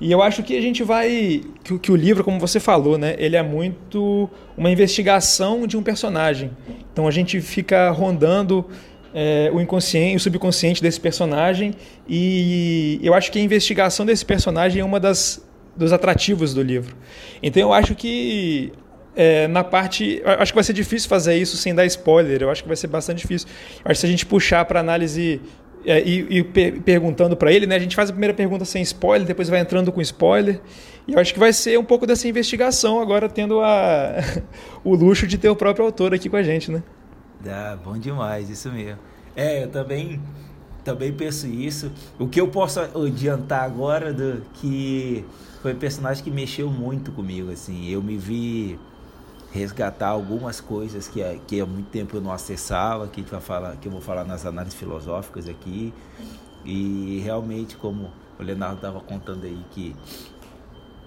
E 0.00 0.10
eu 0.10 0.22
acho 0.22 0.42
que 0.42 0.56
a 0.56 0.62
gente 0.62 0.82
vai. 0.82 1.42
Que, 1.62 1.78
que, 1.78 1.92
o 1.92 1.96
livro, 1.96 2.24
como 2.24 2.40
você 2.40 2.58
falou, 2.58 2.96
né? 2.96 3.16
Ele 3.18 3.36
é 3.36 3.42
muito 3.42 4.30
uma 4.56 4.70
investigação 4.70 5.66
de 5.66 5.76
um 5.76 5.82
personagem. 5.82 6.50
Então 6.90 7.06
a 7.06 7.10
gente 7.10 7.38
fica 7.42 7.90
rondando 7.90 8.64
é, 9.18 9.50
o 9.50 9.62
inconsciente, 9.62 10.16
o 10.16 10.20
subconsciente 10.20 10.82
desse 10.82 11.00
personagem. 11.00 11.72
E 12.06 13.00
eu 13.02 13.14
acho 13.14 13.32
que 13.32 13.38
a 13.38 13.42
investigação 13.42 14.04
desse 14.04 14.26
personagem 14.26 14.82
é 14.82 14.84
uma 14.84 15.00
das 15.00 15.42
dos 15.74 15.92
atrativos 15.92 16.52
do 16.52 16.62
livro. 16.62 16.94
Então 17.42 17.62
eu 17.62 17.72
acho 17.72 17.94
que 17.94 18.72
é, 19.14 19.48
na 19.48 19.64
parte. 19.64 20.22
Acho 20.22 20.52
que 20.52 20.56
vai 20.56 20.64
ser 20.64 20.74
difícil 20.74 21.08
fazer 21.08 21.34
isso 21.34 21.56
sem 21.56 21.74
dar 21.74 21.86
spoiler. 21.86 22.42
Eu 22.42 22.50
acho 22.50 22.62
que 22.62 22.68
vai 22.68 22.76
ser 22.76 22.88
bastante 22.88 23.22
difícil. 23.22 23.48
Acho 23.84 23.94
que 23.94 24.00
se 24.00 24.06
a 24.06 24.08
gente 24.08 24.26
puxar 24.26 24.62
para 24.66 24.80
análise 24.80 25.40
é, 25.86 26.02
e, 26.02 26.38
e 26.38 26.44
per 26.44 26.82
perguntando 26.82 27.34
para 27.34 27.50
ele, 27.50 27.66
né? 27.66 27.76
A 27.76 27.78
gente 27.78 27.96
faz 27.96 28.10
a 28.10 28.12
primeira 28.12 28.34
pergunta 28.34 28.66
sem 28.66 28.82
spoiler, 28.82 29.26
depois 29.26 29.48
vai 29.48 29.60
entrando 29.60 29.90
com 29.90 30.02
spoiler. 30.02 30.60
E 31.08 31.14
eu 31.14 31.18
acho 31.18 31.32
que 31.32 31.40
vai 31.40 31.54
ser 31.54 31.78
um 31.78 31.84
pouco 31.84 32.06
dessa 32.06 32.28
investigação 32.28 33.00
agora 33.00 33.30
tendo 33.30 33.62
a, 33.62 34.16
o 34.84 34.94
luxo 34.94 35.26
de 35.26 35.38
ter 35.38 35.48
o 35.48 35.56
próprio 35.56 35.86
autor 35.86 36.12
aqui 36.12 36.28
com 36.28 36.36
a 36.36 36.42
gente, 36.42 36.70
né? 36.70 36.82
Dá, 37.40 37.76
bom 37.82 37.98
demais, 37.98 38.50
isso 38.50 38.70
mesmo. 38.70 38.98
É, 39.34 39.64
eu 39.64 39.70
também, 39.70 40.20
também 40.84 41.12
penso 41.12 41.46
isso. 41.46 41.90
O 42.18 42.26
que 42.26 42.40
eu 42.40 42.48
posso 42.48 42.80
adiantar 42.80 43.62
agora 43.64 44.12
do 44.12 44.42
que 44.54 45.24
foi 45.62 45.74
um 45.74 45.78
personagem 45.78 46.22
que 46.24 46.30
mexeu 46.30 46.70
muito 46.70 47.12
comigo, 47.12 47.50
assim. 47.50 47.88
Eu 47.88 48.02
me 48.02 48.16
vi 48.16 48.78
resgatar 49.52 50.08
algumas 50.08 50.60
coisas 50.60 51.08
que, 51.08 51.20
que 51.46 51.60
há 51.60 51.66
muito 51.66 51.88
tempo 51.90 52.16
eu 52.16 52.20
não 52.20 52.32
acessava, 52.32 53.06
que, 53.08 53.22
vai 53.22 53.40
falar, 53.40 53.76
que 53.76 53.88
eu 53.88 53.92
vou 53.92 54.00
falar 54.00 54.24
nas 54.24 54.46
análises 54.46 54.78
filosóficas 54.78 55.48
aqui. 55.48 55.92
E 56.64 57.20
realmente, 57.24 57.76
como 57.76 58.10
o 58.38 58.42
Leonardo 58.42 58.76
estava 58.76 59.00
contando 59.00 59.44
aí, 59.44 59.60
que 59.70 59.94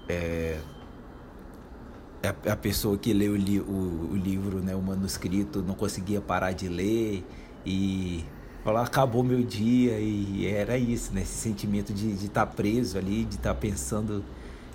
é, 0.07 0.59
a, 2.23 2.51
a 2.51 2.55
pessoa 2.55 2.97
que 2.97 3.13
leu 3.13 3.33
o, 3.33 3.35
li, 3.35 3.59
o, 3.59 4.09
o, 4.11 4.15
livro, 4.15 4.59
né, 4.59 4.75
o 4.75 4.81
manuscrito, 4.81 5.61
não 5.61 5.73
conseguia 5.73 6.19
parar 6.19 6.51
de 6.51 6.67
ler 6.67 7.23
e 7.65 8.23
falar 8.63 8.83
acabou 8.83 9.23
meu 9.23 9.41
dia 9.41 9.99
e 9.99 10.45
era 10.45 10.77
isso, 10.77 11.13
né, 11.13 11.21
esse 11.21 11.38
sentimento 11.38 11.93
de 11.93 12.13
estar 12.13 12.45
tá 12.45 12.45
preso 12.45 12.97
ali, 12.97 13.23
de 13.23 13.35
estar 13.35 13.53
tá 13.53 13.59
pensando 13.59 14.23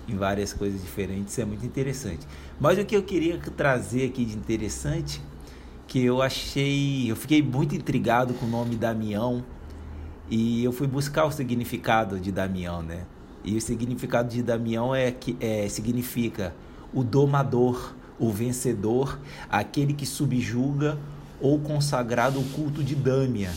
em 0.07 0.15
várias 0.15 0.53
coisas 0.53 0.81
diferentes, 0.81 1.37
é 1.39 1.45
muito 1.45 1.65
interessante. 1.65 2.27
Mas 2.59 2.77
o 2.77 2.85
que 2.85 2.95
eu 2.95 3.03
queria 3.03 3.39
trazer 3.39 4.07
aqui 4.07 4.23
de 4.25 4.35
interessante, 4.35 5.21
que 5.87 6.03
eu 6.03 6.21
achei, 6.21 7.09
eu 7.09 7.15
fiquei 7.15 7.41
muito 7.41 7.75
intrigado 7.75 8.33
com 8.35 8.45
o 8.45 8.49
nome 8.49 8.75
Damião 8.75 9.43
e 10.29 10.63
eu 10.63 10.71
fui 10.71 10.87
buscar 10.87 11.25
o 11.25 11.31
significado 11.31 12.19
de 12.19 12.31
Damião, 12.31 12.81
né? 12.81 13.05
E 13.43 13.55
o 13.55 13.61
significado 13.61 14.29
de 14.29 14.41
Damião 14.41 14.93
é 14.93 15.11
que 15.11 15.37
é, 15.39 15.67
significa 15.69 16.53
o 16.95 17.03
domador, 17.03 17.93
o 18.17 18.31
vencedor, 18.31 19.19
aquele 19.49 19.93
que 19.93 20.05
subjuga 20.05 20.97
ou 21.41 21.59
consagrado 21.59 22.39
o 22.39 22.43
culto 22.51 22.81
de 22.81 22.95
Dâmia. 22.95 23.51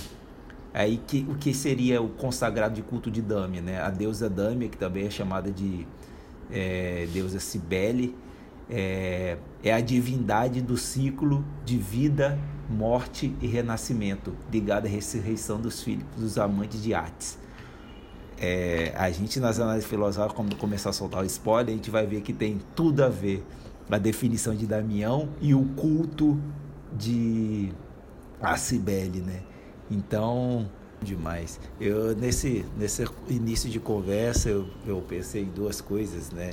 Aí 0.75 1.01
que, 1.07 1.25
o 1.29 1.35
que 1.37 1.55
seria 1.55 2.03
o 2.03 2.09
consagrado 2.09 2.75
de 2.75 2.83
culto 2.83 3.11
de 3.11 3.23
Dâmia, 3.23 3.63
né? 3.63 3.81
A 3.81 3.89
deusa 3.89 4.29
Dâmia, 4.29 4.69
que 4.69 4.77
também 4.77 5.07
é 5.07 5.11
chamada 5.11 5.51
de 5.51 5.87
é, 6.51 7.09
deusa 7.13 7.39
Cibele, 7.39 8.15
é, 8.69 9.39
é 9.63 9.73
a 9.73 9.81
divindade 9.81 10.61
do 10.61 10.77
ciclo 10.77 11.45
de 11.65 11.79
vida, 11.79 12.39
morte 12.69 13.35
e 13.41 13.47
renascimento, 13.47 14.35
ligada 14.53 14.87
à 14.87 14.91
ressurreição 14.91 15.59
dos 15.59 15.83
filhos 15.83 16.05
dos 16.17 16.37
amantes 16.37 16.83
de 16.83 16.93
artes. 16.93 17.39
É, 18.41 18.93
a 18.97 19.11
gente 19.11 19.41
nas 19.41 19.59
análises 19.59 19.89
filosóficas, 19.89 20.37
quando 20.37 20.57
começar 20.57 20.91
a 20.91 20.93
soltar 20.93 21.23
o 21.23 21.27
spoiler, 21.27 21.75
a 21.75 21.77
gente 21.77 21.91
vai 21.91 22.07
ver 22.07 22.21
que 22.21 22.33
tem 22.33 22.61
tudo 22.75 23.03
a 23.03 23.09
ver 23.09 23.45
a 23.91 23.99
definição 23.99 24.55
de 24.55 24.67
Damião 24.67 25.29
e 25.41 25.55
o 25.55 25.65
culto 25.77 26.39
de 26.93 27.73
a 28.41 28.57
Cibele, 28.57 29.21
né? 29.21 29.43
Então, 29.91 30.69
demais. 31.03 31.59
Eu 31.81 32.15
nesse 32.15 32.65
nesse 32.77 33.05
início 33.29 33.69
de 33.71 33.81
conversa 33.81 34.49
eu, 34.49 34.69
eu 34.87 35.01
pensei 35.03 35.43
em 35.43 35.51
duas 35.51 35.81
coisas, 35.81 36.31
né? 36.31 36.53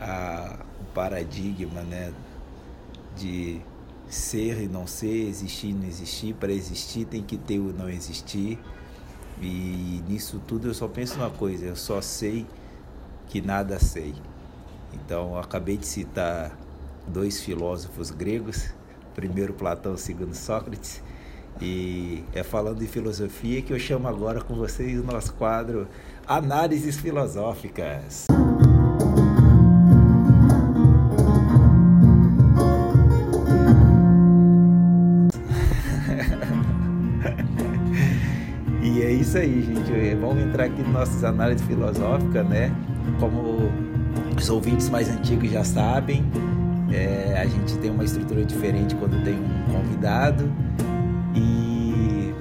A, 0.00 0.58
o 0.80 0.84
paradigma, 0.92 1.82
né, 1.82 2.12
de 3.16 3.60
ser 4.08 4.60
e 4.60 4.68
não 4.68 4.86
ser, 4.86 5.28
existir 5.28 5.68
e 5.68 5.72
não 5.72 5.86
existir. 5.86 6.34
Para 6.34 6.52
existir 6.52 7.04
tem 7.04 7.22
que 7.22 7.36
ter 7.36 7.58
o 7.58 7.72
não 7.72 7.88
existir. 7.88 8.58
E 9.42 10.02
nisso 10.08 10.40
tudo 10.46 10.68
eu 10.68 10.74
só 10.74 10.86
penso 10.86 11.16
uma 11.16 11.30
coisa, 11.30 11.66
eu 11.66 11.76
só 11.76 12.00
sei 12.00 12.46
que 13.28 13.40
nada 13.40 13.78
sei. 13.78 14.14
Então 14.94 15.38
acabei 15.38 15.76
de 15.76 15.86
citar 15.86 16.56
dois 17.06 17.40
filósofos 17.40 18.10
gregos, 18.10 18.72
primeiro 19.14 19.52
Platão, 19.52 19.96
segundo 19.96 20.34
Sócrates, 20.34 21.02
e 21.60 22.24
é 22.32 22.42
falando 22.42 22.78
de 22.78 22.86
filosofia 22.86 23.60
que 23.62 23.72
eu 23.72 23.78
chamo 23.78 24.08
agora 24.08 24.40
com 24.40 24.54
vocês 24.54 24.98
o 24.98 25.02
nosso 25.02 25.34
quadro 25.34 25.88
Análises 26.26 26.96
Filosóficas. 26.96 28.31
Isso 39.32 39.38
aí, 39.38 39.62
gente. 39.62 40.14
Vamos 40.16 40.42
entrar 40.42 40.64
aqui 40.64 40.82
nas 40.82 40.92
nossas 40.92 41.24
análises 41.24 41.66
filosóficas, 41.66 42.46
né? 42.46 42.70
Como 43.18 43.70
os 44.36 44.50
ouvintes 44.50 44.90
mais 44.90 45.08
antigos 45.08 45.50
já 45.50 45.64
sabem, 45.64 46.22
é, 46.92 47.40
a 47.40 47.46
gente 47.46 47.78
tem 47.78 47.90
uma 47.90 48.04
estrutura 48.04 48.44
diferente 48.44 48.94
quando 48.96 49.24
tem 49.24 49.34
um 49.34 49.72
convidado. 49.72 50.52
E 51.34 52.34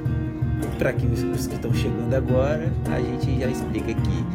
para 0.77 0.91
que 0.91 1.05
os, 1.07 1.48
que 1.48 1.55
estão 1.55 1.74
chegando 1.74 2.13
agora, 2.13 2.69
a 2.91 3.00
gente 3.00 3.39
já 3.39 3.48
explica 3.48 3.93
que 3.93 4.25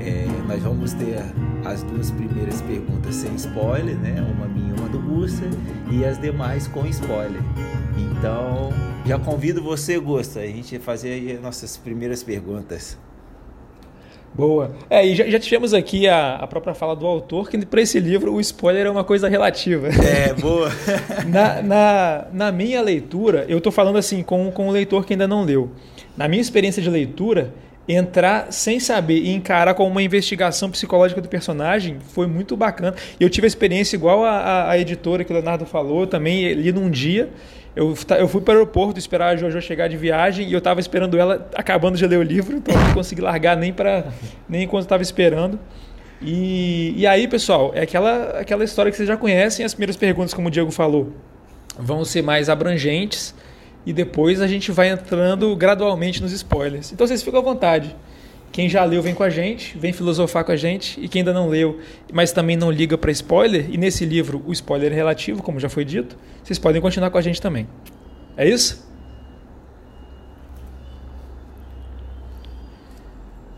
é, 0.00 0.26
nós 0.46 0.62
vamos 0.62 0.94
ter 0.94 1.22
as 1.66 1.82
duas 1.82 2.10
primeiras 2.10 2.62
perguntas 2.62 3.16
sem 3.16 3.34
spoiler, 3.34 3.96
né? 3.98 4.14
Uma 4.34 4.48
minha 4.48 4.74
e 4.74 4.80
uma 4.80 4.88
do 4.88 4.98
Gusta, 4.98 5.44
e 5.90 6.06
as 6.06 6.18
demais 6.18 6.66
com 6.68 6.86
spoiler. 6.86 7.42
Então, 7.98 8.72
já 9.04 9.18
convido 9.18 9.62
você, 9.62 9.98
Gusta, 9.98 10.40
a 10.40 10.46
gente 10.46 10.78
fazer 10.78 11.34
as 11.34 11.40
nossas 11.40 11.76
primeiras 11.76 12.22
perguntas. 12.22 12.96
Boa. 14.34 14.70
É, 14.88 15.04
e 15.04 15.16
já, 15.16 15.26
já 15.26 15.38
tivemos 15.40 15.74
aqui 15.74 16.06
a, 16.06 16.36
a 16.36 16.46
própria 16.46 16.72
fala 16.72 16.94
do 16.94 17.04
autor, 17.06 17.50
que 17.50 17.66
para 17.66 17.80
esse 17.80 17.98
livro 17.98 18.32
o 18.32 18.40
spoiler 18.40 18.86
é 18.86 18.90
uma 18.90 19.02
coisa 19.02 19.28
relativa. 19.28 19.88
É, 19.88 20.32
boa. 20.34 20.70
na, 21.26 21.60
na, 21.60 22.26
na, 22.32 22.52
minha 22.52 22.80
leitura, 22.80 23.44
eu 23.48 23.58
estou 23.58 23.72
falando 23.72 23.98
assim 23.98 24.22
com, 24.22 24.50
com 24.52 24.68
o 24.68 24.70
leitor 24.70 25.04
que 25.04 25.14
ainda 25.14 25.26
não 25.26 25.42
leu. 25.42 25.72
Na 26.16 26.28
minha 26.28 26.40
experiência 26.40 26.80
de 26.80 26.88
leitura, 26.88 27.52
entrar 27.88 28.52
sem 28.52 28.78
saber 28.78 29.18
e 29.22 29.30
encarar 29.30 29.74
como 29.74 29.90
uma 29.90 30.02
investigação 30.02 30.70
psicológica 30.70 31.20
do 31.20 31.28
personagem 31.28 31.96
foi 32.00 32.26
muito 32.26 32.56
bacana. 32.56 32.94
Eu 33.18 33.30
tive 33.30 33.46
a 33.46 33.48
experiência 33.48 33.96
igual 33.96 34.24
a, 34.24 34.30
a, 34.30 34.70
a 34.70 34.78
editora 34.78 35.24
que 35.24 35.32
o 35.32 35.34
Leonardo 35.34 35.64
falou, 35.64 36.06
também 36.06 36.52
li 36.52 36.70
num 36.70 36.90
dia. 36.90 37.30
Eu, 37.78 37.94
eu 38.18 38.26
fui 38.26 38.40
para 38.40 38.54
o 38.54 38.56
aeroporto 38.56 38.98
esperar 38.98 39.34
a 39.34 39.36
Jojo 39.36 39.62
chegar 39.62 39.86
de 39.86 39.96
viagem 39.96 40.48
e 40.48 40.52
eu 40.52 40.58
estava 40.58 40.80
esperando 40.80 41.16
ela 41.16 41.48
acabando 41.54 41.96
de 41.96 42.04
ler 42.04 42.18
o 42.18 42.24
livro, 42.24 42.56
então 42.56 42.74
eu 42.74 42.80
não 42.88 42.92
consegui 42.92 43.20
largar 43.20 43.56
nem, 43.56 43.72
pra, 43.72 44.06
nem 44.48 44.64
enquanto 44.64 44.82
estava 44.82 45.00
esperando. 45.00 45.60
E, 46.20 46.92
e 46.96 47.06
aí, 47.06 47.28
pessoal, 47.28 47.70
é 47.72 47.82
aquela, 47.82 48.40
aquela 48.40 48.64
história 48.64 48.90
que 48.90 48.96
vocês 48.96 49.06
já 49.06 49.16
conhecem. 49.16 49.64
As 49.64 49.74
primeiras 49.74 49.96
perguntas, 49.96 50.34
como 50.34 50.48
o 50.48 50.50
Diego 50.50 50.72
falou, 50.72 51.12
vão 51.78 52.04
ser 52.04 52.20
mais 52.20 52.48
abrangentes 52.48 53.32
e 53.86 53.92
depois 53.92 54.40
a 54.40 54.48
gente 54.48 54.72
vai 54.72 54.88
entrando 54.88 55.54
gradualmente 55.54 56.20
nos 56.20 56.32
spoilers. 56.32 56.92
Então 56.92 57.06
vocês 57.06 57.22
ficam 57.22 57.38
à 57.38 57.42
vontade. 57.44 57.94
Quem 58.58 58.68
já 58.68 58.82
leu 58.82 59.00
vem 59.00 59.14
com 59.14 59.22
a 59.22 59.30
gente, 59.30 59.78
vem 59.78 59.92
filosofar 59.92 60.42
com 60.42 60.50
a 60.50 60.56
gente, 60.56 61.00
e 61.00 61.06
quem 61.06 61.20
ainda 61.20 61.32
não 61.32 61.48
leu, 61.48 61.78
mas 62.12 62.32
também 62.32 62.56
não 62.56 62.72
liga 62.72 62.98
para 62.98 63.08
spoiler, 63.12 63.66
e 63.70 63.78
nesse 63.78 64.04
livro 64.04 64.42
o 64.44 64.52
spoiler 64.52 64.90
é 64.90 64.96
relativo, 64.96 65.44
como 65.44 65.60
já 65.60 65.68
foi 65.68 65.84
dito, 65.84 66.16
vocês 66.42 66.58
podem 66.58 66.82
continuar 66.82 67.08
com 67.10 67.18
a 67.18 67.20
gente 67.20 67.40
também. 67.40 67.68
É 68.36 68.48
isso? 68.48 68.84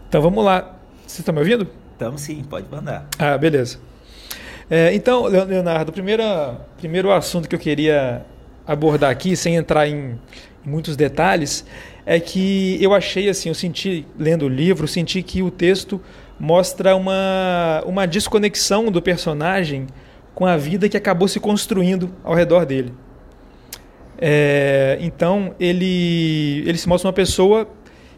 Então 0.07 0.21
vamos 0.21 0.45
lá. 0.45 0.77
Vocês 1.07 1.21
estão 1.21 1.33
me 1.33 1.41
ouvindo? 1.41 1.67
Estamos 1.95 2.21
sim, 2.21 2.45
pode 2.45 2.67
mandar. 2.71 3.09
Ah, 3.19 3.39
beleza. 3.39 3.79
É, 4.69 4.95
então, 4.95 5.25
Leonardo, 5.25 5.89
o 5.89 5.95
primeiro, 5.95 7.11
assunto 7.11 7.49
que 7.49 7.55
eu 7.55 7.59
queria 7.59 8.21
abordar 8.67 9.11
aqui, 9.11 9.35
sem 9.35 9.57
entrar 9.57 9.89
em 9.89 10.19
muitos 10.63 10.95
detalhes, 10.95 11.65
é 12.05 12.19
que 12.19 12.79
eu 12.81 12.95
achei 12.95 13.29
assim, 13.29 13.49
eu 13.49 13.55
senti 13.55 14.07
lendo 14.19 14.47
o 14.47 14.49
livro, 14.49 14.89
senti 14.89 15.23
que 15.23 15.43
o 15.43 15.51
texto 15.51 16.01
mostra 16.39 16.97
uma, 16.97 17.83
uma 17.87 18.07
desconexão 18.07 18.91
do 18.91 19.03
personagem 19.03 19.87
com 20.35 20.47
a 20.47 20.57
vida 20.57 20.89
que 20.89 20.97
acabou 20.97 21.29
se 21.29 21.39
construindo 21.39 22.15
ao 22.25 22.35
redor 22.35 22.65
dele. 22.65 22.93
É, 24.19 24.99
então 25.01 25.55
ele 25.59 26.63
ele 26.67 26.77
se 26.77 26.87
mostra 26.87 27.09
uma 27.09 27.13
pessoa 27.13 27.67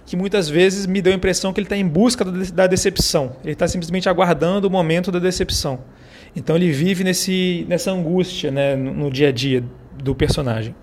que 0.04 0.16
muitas 0.16 0.48
vezes 0.48 0.84
me 0.84 1.00
deu 1.00 1.12
a 1.12 1.16
impressão 1.16 1.52
que 1.52 1.60
ele 1.60 1.66
está 1.66 1.76
em 1.76 1.86
busca 1.86 2.24
da 2.24 2.66
decepção. 2.66 3.36
Ele 3.42 3.52
está 3.52 3.68
simplesmente 3.68 4.08
aguardando 4.08 4.66
o 4.66 4.70
momento 4.70 5.12
da 5.12 5.18
decepção. 5.18 5.80
Então 6.34 6.56
ele 6.56 6.70
vive 6.70 7.04
nesse, 7.04 7.64
nessa 7.68 7.92
angústia 7.92 8.50
né, 8.50 8.74
no, 8.74 8.92
no 8.92 9.10
dia 9.10 9.28
a 9.28 9.32
dia 9.32 9.62
do 10.02 10.14
personagem. 10.14 10.74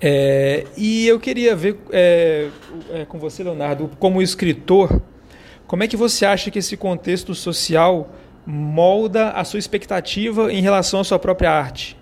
É, 0.00 0.64
e 0.76 1.06
eu 1.06 1.20
queria 1.20 1.54
ver 1.54 1.76
é, 1.92 2.48
é, 2.90 3.04
com 3.04 3.18
você, 3.18 3.42
Leonardo, 3.44 3.90
como 3.98 4.22
escritor, 4.22 5.02
como 5.66 5.82
é 5.82 5.88
que 5.88 5.96
você 5.96 6.24
acha 6.24 6.50
que 6.50 6.58
esse 6.58 6.76
contexto 6.76 7.34
social 7.34 8.10
molda 8.46 9.30
a 9.30 9.44
sua 9.44 9.58
expectativa 9.58 10.52
em 10.52 10.62
relação 10.62 11.00
à 11.00 11.04
sua 11.04 11.18
própria 11.18 11.50
arte? 11.50 11.98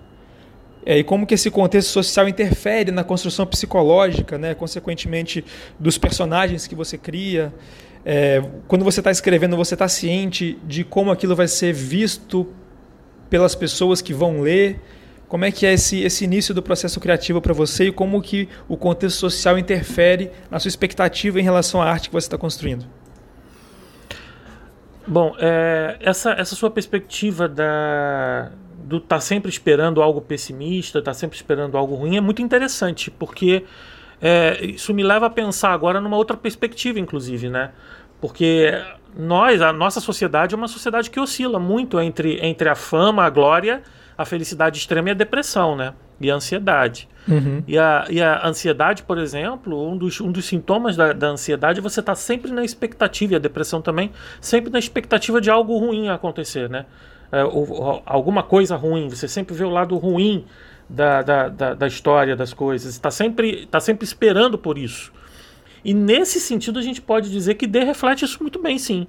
É, 0.87 0.97
e 0.97 1.05
como 1.05 1.27
que 1.27 1.35
esse 1.35 1.51
contexto 1.51 1.89
social 1.89 2.29
interfere 2.29 2.93
na 2.93 3.03
construção 3.03 3.45
psicológica, 3.45 4.39
né, 4.39 4.55
consequentemente, 4.55 5.45
dos 5.79 5.99
personagens 5.99 6.67
que 6.67 6.75
você 6.75 6.97
cria? 6.97 7.53
É, 8.05 8.43
quando 8.69 8.85
você 8.85 9.01
está 9.01 9.11
escrevendo, 9.11 9.57
você 9.57 9.75
está 9.75 9.89
ciente 9.89 10.57
de 10.65 10.85
como 10.85 11.11
aquilo 11.11 11.35
vai 11.35 11.49
ser 11.49 11.75
visto 11.75 12.47
pelas 13.29 13.55
pessoas 13.55 14.01
que 14.01 14.15
vão 14.15 14.41
ler? 14.41 14.81
Como 15.29 15.45
é 15.45 15.53
que 15.53 15.67
é 15.67 15.75
esse, 15.75 16.03
esse 16.03 16.25
início 16.25 16.55
do 16.55 16.63
processo 16.63 16.99
criativo 16.99 17.41
para 17.41 17.53
você 17.53 17.89
e 17.89 17.93
como 17.93 18.21
que 18.23 18.49
o 18.67 18.77
contexto 18.77 19.19
social 19.19 19.59
interfere 19.59 20.31
na 20.51 20.59
sua 20.59 20.71
expectativa 20.71 21.39
em 21.39 21.43
relação 21.43 21.83
à 21.83 21.85
arte 21.85 22.09
que 22.09 22.15
você 22.15 22.27
está 22.27 22.39
construindo? 22.39 22.87
Bom, 25.07 25.35
é, 25.39 25.97
essa, 26.01 26.33
essa 26.33 26.55
sua 26.55 26.71
perspectiva 26.71 27.47
da, 27.47 28.51
do 28.85 28.97
estar 28.97 29.17
tá 29.17 29.21
sempre 29.21 29.51
esperando 29.51 30.03
algo 30.03 30.21
pessimista, 30.21 30.99
estar 30.99 31.11
tá 31.11 31.15
sempre 31.15 31.37
esperando 31.37 31.77
algo 31.77 31.95
ruim 31.95 32.17
é 32.17 32.21
muito 32.21 32.41
interessante, 32.41 33.11
porque 33.11 33.65
é, 34.21 34.65
isso 34.65 34.93
me 34.95 35.03
leva 35.03 35.27
a 35.27 35.31
pensar 35.31 35.73
agora 35.73 36.01
numa 36.01 36.17
outra 36.17 36.37
perspectiva, 36.37 36.99
inclusive, 36.99 37.49
né? 37.51 37.71
Porque 38.21 38.73
nós, 39.17 39.61
a 39.63 39.73
nossa 39.73 40.01
sociedade 40.01 40.55
é 40.55 40.59
uma 40.59 40.69
sociedade 40.69 41.11
que 41.11 41.19
oscila 41.19 41.59
muito 41.59 42.01
entre, 42.01 42.39
entre 42.45 42.69
a 42.69 42.75
fama, 42.75 43.25
a 43.25 43.31
glória 43.31 43.83
a 44.19 44.25
felicidade 44.25 44.79
extrema 44.79 45.11
e 45.11 45.13
a 45.13 45.15
depressão, 45.15 45.77
né? 45.77 45.95
E 46.21 46.29
a 46.29 46.35
ansiedade. 46.35 47.09
Uhum. 47.29 47.63
E, 47.69 47.79
a, 47.79 48.05
e 48.11 48.21
a 48.21 48.45
ansiedade, 48.45 49.05
por 49.05 49.17
exemplo, 49.17 49.89
um 49.89 49.97
dos, 49.97 50.21
um 50.21 50.33
dos 50.33 50.45
sintomas 50.45 50.97
da, 50.97 51.13
da 51.13 51.29
ansiedade 51.29 51.79
é 51.79 51.83
você 51.83 52.01
estar 52.01 52.13
tá 52.13 52.17
sempre 52.17 52.51
na 52.51 52.65
expectativa, 52.65 53.35
e 53.35 53.37
a 53.37 53.39
depressão 53.39 53.81
também, 53.81 54.11
sempre 54.41 54.73
na 54.73 54.79
expectativa 54.81 55.41
de 55.41 55.49
algo 55.49 55.79
ruim 55.79 56.09
acontecer, 56.09 56.69
né? 56.69 56.85
É, 57.31 57.45
ou, 57.45 58.03
alguma 58.05 58.43
coisa 58.43 58.75
ruim, 58.75 59.09
você 59.09 59.29
sempre 59.29 59.55
vê 59.55 59.63
o 59.63 59.71
lado 59.71 59.97
ruim 59.97 60.45
da, 60.89 61.23
da, 61.23 61.49
da, 61.49 61.75
da 61.75 61.87
história, 61.87 62.35
das 62.35 62.53
coisas, 62.53 62.93
está 62.93 63.13
sempre, 63.13 63.67
tá 63.67 63.79
sempre 63.79 64.05
esperando 64.05 64.59
por 64.59 64.77
isso. 64.77 65.13
E 65.89 65.95
nesse 65.95 66.39
sentido 66.39 66.79
a 66.79 66.83
gente 66.83 67.01
pode 67.01 67.31
dizer 67.31 67.55
que 67.55 67.67
D 67.67 67.83
reflete 67.83 68.23
isso 68.23 68.37
muito 68.43 68.61
bem, 68.61 68.77
sim. 68.77 69.07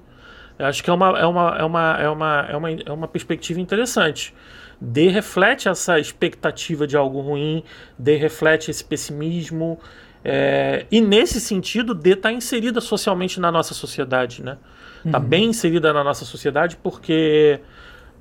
Eu 0.58 0.64
acho 0.64 0.82
que 0.82 0.88
é 0.88 0.92
uma, 0.94 1.08
é 1.10 1.26
uma, 1.26 1.58
é 1.58 1.62
uma, 1.62 1.96
é 1.98 2.08
uma, 2.08 2.46
é 2.48 2.56
uma, 2.56 2.70
é 2.70 2.90
uma 2.90 3.06
perspectiva 3.06 3.60
interessante. 3.60 4.34
D 4.80 5.08
reflete 5.08 5.68
essa 5.68 5.98
expectativa 5.98 6.86
de 6.86 6.96
algo 6.96 7.20
ruim, 7.20 7.62
D 7.98 8.16
reflete 8.16 8.70
esse 8.70 8.82
pessimismo. 8.82 9.78
É, 10.24 10.86
e 10.90 11.02
nesse 11.02 11.38
sentido, 11.38 11.94
D 11.94 12.12
está 12.12 12.32
inserida 12.32 12.80
socialmente 12.80 13.38
na 13.38 13.52
nossa 13.52 13.74
sociedade, 13.74 14.42
né? 14.42 14.56
Está 15.04 15.18
uhum. 15.18 15.24
bem 15.24 15.44
inserida 15.50 15.92
na 15.92 16.02
nossa 16.02 16.24
sociedade 16.24 16.78
porque 16.82 17.60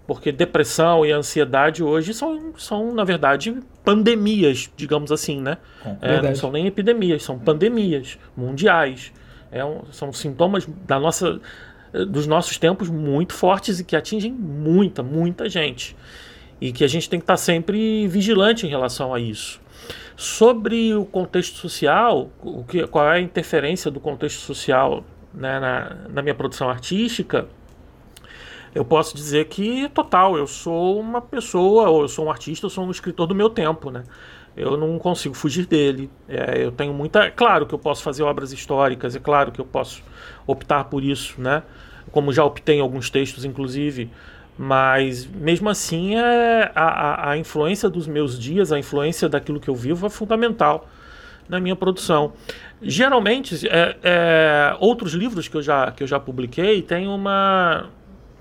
porque 0.10 0.32
depressão 0.32 1.06
e 1.06 1.12
ansiedade 1.12 1.84
hoje 1.84 2.16
são, 2.16 2.52
são 2.58 2.92
na 2.96 3.04
verdade, 3.04 3.56
pandemias, 3.86 4.68
digamos 4.76 5.12
assim, 5.12 5.40
né? 5.40 5.60
É, 6.02 6.20
não 6.20 6.34
são 6.34 6.52
nem 6.52 6.66
epidemias, 6.66 7.22
são 7.22 7.38
pandemias 7.38 8.18
mundiais. 8.36 9.14
É 9.52 9.64
um, 9.64 9.84
são 9.92 10.12
sintomas 10.12 10.68
da 10.88 11.00
nossa, 11.00 11.40
dos 12.08 12.26
nossos 12.26 12.58
tempos 12.58 12.90
muito 12.90 13.34
fortes 13.34 13.80
e 13.80 13.84
que 13.84 13.96
atingem 13.96 14.32
muita, 14.32 15.04
muita 15.04 15.48
gente 15.48 15.96
e 16.60 16.72
que 16.72 16.84
a 16.84 16.88
gente 16.88 17.08
tem 17.08 17.20
que 17.20 17.26
estar 17.26 17.38
sempre 17.38 18.08
vigilante 18.08 18.66
em 18.66 18.70
relação 18.70 19.14
a 19.14 19.20
isso. 19.20 19.62
Sobre 20.18 20.92
o 20.96 21.06
contexto 21.06 21.60
social, 21.60 22.32
o 22.42 22.64
que, 22.64 22.88
qual 22.88 23.08
é 23.12 23.18
a 23.18 23.22
interferência 23.22 23.92
do 23.92 24.00
contexto 24.00 24.40
social 24.40 25.04
né, 25.32 25.60
na, 25.60 25.98
na 26.10 26.22
minha 26.24 26.34
produção 26.34 26.68
artística, 26.68 27.48
eu 28.74 28.86
posso 28.86 29.16
dizer 29.16 29.46
que 29.46 29.90
total, 29.90 30.38
eu 30.38 30.48
sou 30.48 31.00
uma 31.00 31.22
pessoa, 31.22 31.90
ou 31.90 32.02
eu 32.02 32.08
sou 32.08 32.26
um 32.26 32.32
artista, 32.32 32.66
eu 32.66 32.70
sou 32.70 32.86
um 32.86 32.92
escritor 32.92 33.28
do 33.28 33.36
meu 33.36 33.50
tempo, 33.50 33.90
né? 33.90 34.04
Eu 34.56 34.76
não 34.76 35.00
consigo 35.00 35.36
fugir 35.36 35.66
dele. 35.66 36.10
É, 36.28 36.64
eu 36.64 36.72
tenho 36.72 36.94
muita. 36.94 37.24
É 37.24 37.32
claro 37.32 37.66
que 37.66 37.74
eu 37.74 37.80
posso 37.80 38.04
fazer 38.04 38.24
obras 38.24 38.52
históricas, 38.52 39.16
é 39.16 39.20
claro 39.20 39.52
que 39.52 39.62
eu 39.62 39.66
posso 39.66 40.04
optar 40.46 40.86
por 40.86 41.04
isso, 41.04 41.40
né? 41.40 41.64
Como 42.12 42.34
já 42.34 42.44
optei 42.44 42.78
em 42.78 42.82
alguns 42.82 43.10
textos, 43.10 43.46
inclusive, 43.46 44.10
mas 44.58 45.26
mesmo 45.26 45.70
assim, 45.70 46.16
é, 46.16 46.72
a, 46.76 47.32
a, 47.32 47.38
influência 47.38 47.90
dos 47.90 48.08
meus 48.08 48.38
dias, 48.38 48.72
a 48.72 48.80
influência 48.80 49.30
daquilo 49.30 49.60
que 49.60 49.70
eu 49.70 49.76
vivo 49.76 50.06
é 50.06 50.10
fundamental 50.10 50.88
na 51.48 51.60
minha 51.60 51.76
produção. 51.76 52.34
Geralmente, 52.82 53.68
é, 53.68 53.98
é, 54.04 54.76
outros 54.80 55.14
livros 55.14 55.48
que 55.48 55.56
eu 55.56 55.62
já, 55.62 55.92
que 55.92 56.04
eu 56.04 56.08
já 56.08 56.20
publiquei 56.20 56.82
têm 56.82 57.08
uma, 57.08 57.90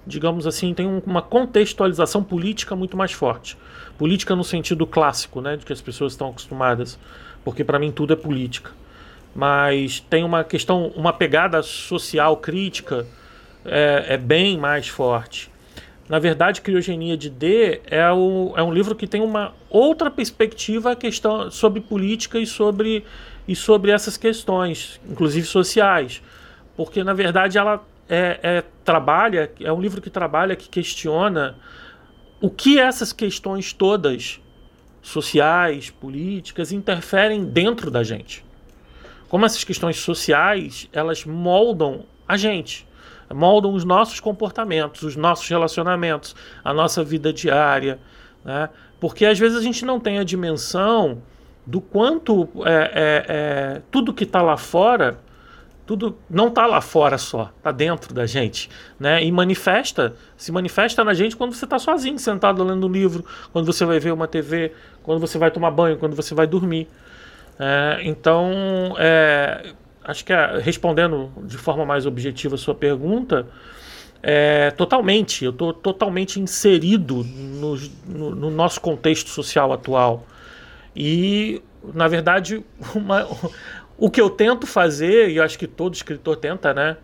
digamos 0.08 0.46
assim, 0.46 0.72
tem 0.72 0.86
uma 1.06 1.20
contextualização 1.20 2.24
política 2.24 2.74
muito 2.74 2.96
mais 2.96 3.12
forte. 3.12 3.56
Política 3.98 4.34
no 4.34 4.42
sentido 4.42 4.86
clássico, 4.86 5.40
né, 5.40 5.56
de 5.56 5.66
que 5.66 5.72
as 5.72 5.80
pessoas 5.80 6.14
estão 6.14 6.30
acostumadas, 6.30 6.98
porque 7.44 7.62
para 7.62 7.78
mim 7.78 7.92
tudo 7.92 8.14
é 8.14 8.16
política. 8.16 8.70
Mas 9.34 10.00
tem 10.00 10.24
uma 10.24 10.42
questão, 10.42 10.88
uma 10.96 11.12
pegada 11.12 11.62
social 11.62 12.38
crítica 12.38 13.06
é, 13.64 14.06
é 14.08 14.16
bem 14.16 14.56
mais 14.56 14.88
forte. 14.88 15.50
Na 16.08 16.18
verdade, 16.18 16.62
Criogenia 16.62 17.16
de 17.16 17.28
D 17.28 17.82
é, 17.86 18.10
o, 18.10 18.54
é 18.56 18.62
um 18.62 18.72
livro 18.72 18.94
que 18.94 19.06
tem 19.06 19.20
uma 19.20 19.52
outra 19.68 20.10
perspectiva 20.10 20.96
questão, 20.96 21.50
sobre 21.50 21.82
política 21.82 22.38
e 22.38 22.46
sobre, 22.46 23.04
e 23.46 23.54
sobre 23.54 23.90
essas 23.90 24.16
questões, 24.16 24.98
inclusive 25.08 25.46
sociais. 25.46 26.22
Porque, 26.74 27.04
na 27.04 27.12
verdade, 27.12 27.58
ela 27.58 27.84
é, 28.08 28.40
é, 28.42 28.64
trabalha, 28.84 29.50
é 29.60 29.72
um 29.72 29.80
livro 29.80 30.00
que 30.00 30.10
trabalha, 30.10 30.56
que 30.56 30.68
questiona 30.68 31.56
o 32.40 32.50
que 32.50 32.78
essas 32.78 33.12
questões 33.12 33.72
todas, 33.72 34.40
sociais, 35.02 35.90
políticas, 35.90 36.72
interferem 36.72 37.44
dentro 37.44 37.90
da 37.90 38.02
gente. 38.02 38.44
Como 39.28 39.44
essas 39.44 39.64
questões 39.64 39.98
sociais, 39.98 40.88
elas 40.92 41.24
moldam 41.24 42.04
a 42.26 42.36
gente 42.36 42.88
moldam 43.34 43.72
os 43.72 43.84
nossos 43.84 44.20
comportamentos, 44.20 45.02
os 45.02 45.16
nossos 45.16 45.48
relacionamentos, 45.48 46.34
a 46.64 46.72
nossa 46.72 47.04
vida 47.04 47.32
diária. 47.32 47.98
Né? 48.44 48.68
Porque 49.00 49.26
às 49.26 49.38
vezes 49.38 49.56
a 49.58 49.62
gente 49.62 49.84
não 49.84 50.00
tem 50.00 50.18
a 50.18 50.24
dimensão 50.24 51.22
do 51.66 51.80
quanto 51.80 52.48
é, 52.64 52.72
é, 52.72 53.24
é, 53.28 53.82
tudo 53.90 54.14
que 54.14 54.24
está 54.24 54.40
lá 54.40 54.56
fora, 54.56 55.18
tudo 55.88 56.18
não 56.28 56.48
está 56.48 56.66
lá 56.66 56.82
fora 56.82 57.16
só, 57.16 57.50
está 57.56 57.72
dentro 57.72 58.12
da 58.12 58.26
gente, 58.26 58.68
né? 59.00 59.24
E 59.24 59.32
manifesta, 59.32 60.14
se 60.36 60.52
manifesta 60.52 61.02
na 61.02 61.14
gente 61.14 61.34
quando 61.34 61.54
você 61.54 61.64
está 61.64 61.78
sozinho, 61.78 62.18
sentado 62.18 62.62
lendo 62.62 62.86
um 62.86 62.92
livro, 62.92 63.24
quando 63.54 63.64
você 63.64 63.86
vai 63.86 63.98
ver 63.98 64.12
uma 64.12 64.28
TV, 64.28 64.74
quando 65.02 65.18
você 65.18 65.38
vai 65.38 65.50
tomar 65.50 65.70
banho, 65.70 65.96
quando 65.96 66.14
você 66.14 66.34
vai 66.34 66.46
dormir. 66.46 66.86
É, 67.58 68.00
então, 68.02 68.94
é, 68.98 69.72
acho 70.04 70.26
que 70.26 70.30
é, 70.30 70.58
respondendo 70.58 71.32
de 71.44 71.56
forma 71.56 71.86
mais 71.86 72.04
objetiva 72.04 72.56
a 72.56 72.58
sua 72.58 72.74
pergunta, 72.74 73.46
é, 74.22 74.70
totalmente, 74.72 75.42
eu 75.42 75.52
estou 75.52 75.72
totalmente 75.72 76.38
inserido 76.38 77.24
no, 77.24 77.76
no, 78.06 78.34
no, 78.34 78.50
nosso 78.50 78.78
contexto 78.78 79.30
social 79.30 79.72
atual. 79.72 80.26
E, 80.94 81.62
na 81.94 82.06
verdade, 82.08 82.62
uma, 82.94 83.26
o 83.98 84.08
que 84.08 84.20
eu 84.20 84.30
tento 84.30 84.64
fazer, 84.64 85.28
e 85.28 85.38
eu 85.38 85.42
acho 85.42 85.58
que 85.58 85.66
todo 85.66 85.92
escritor 85.92 86.36
tenta, 86.36 86.72
né? 86.72 86.96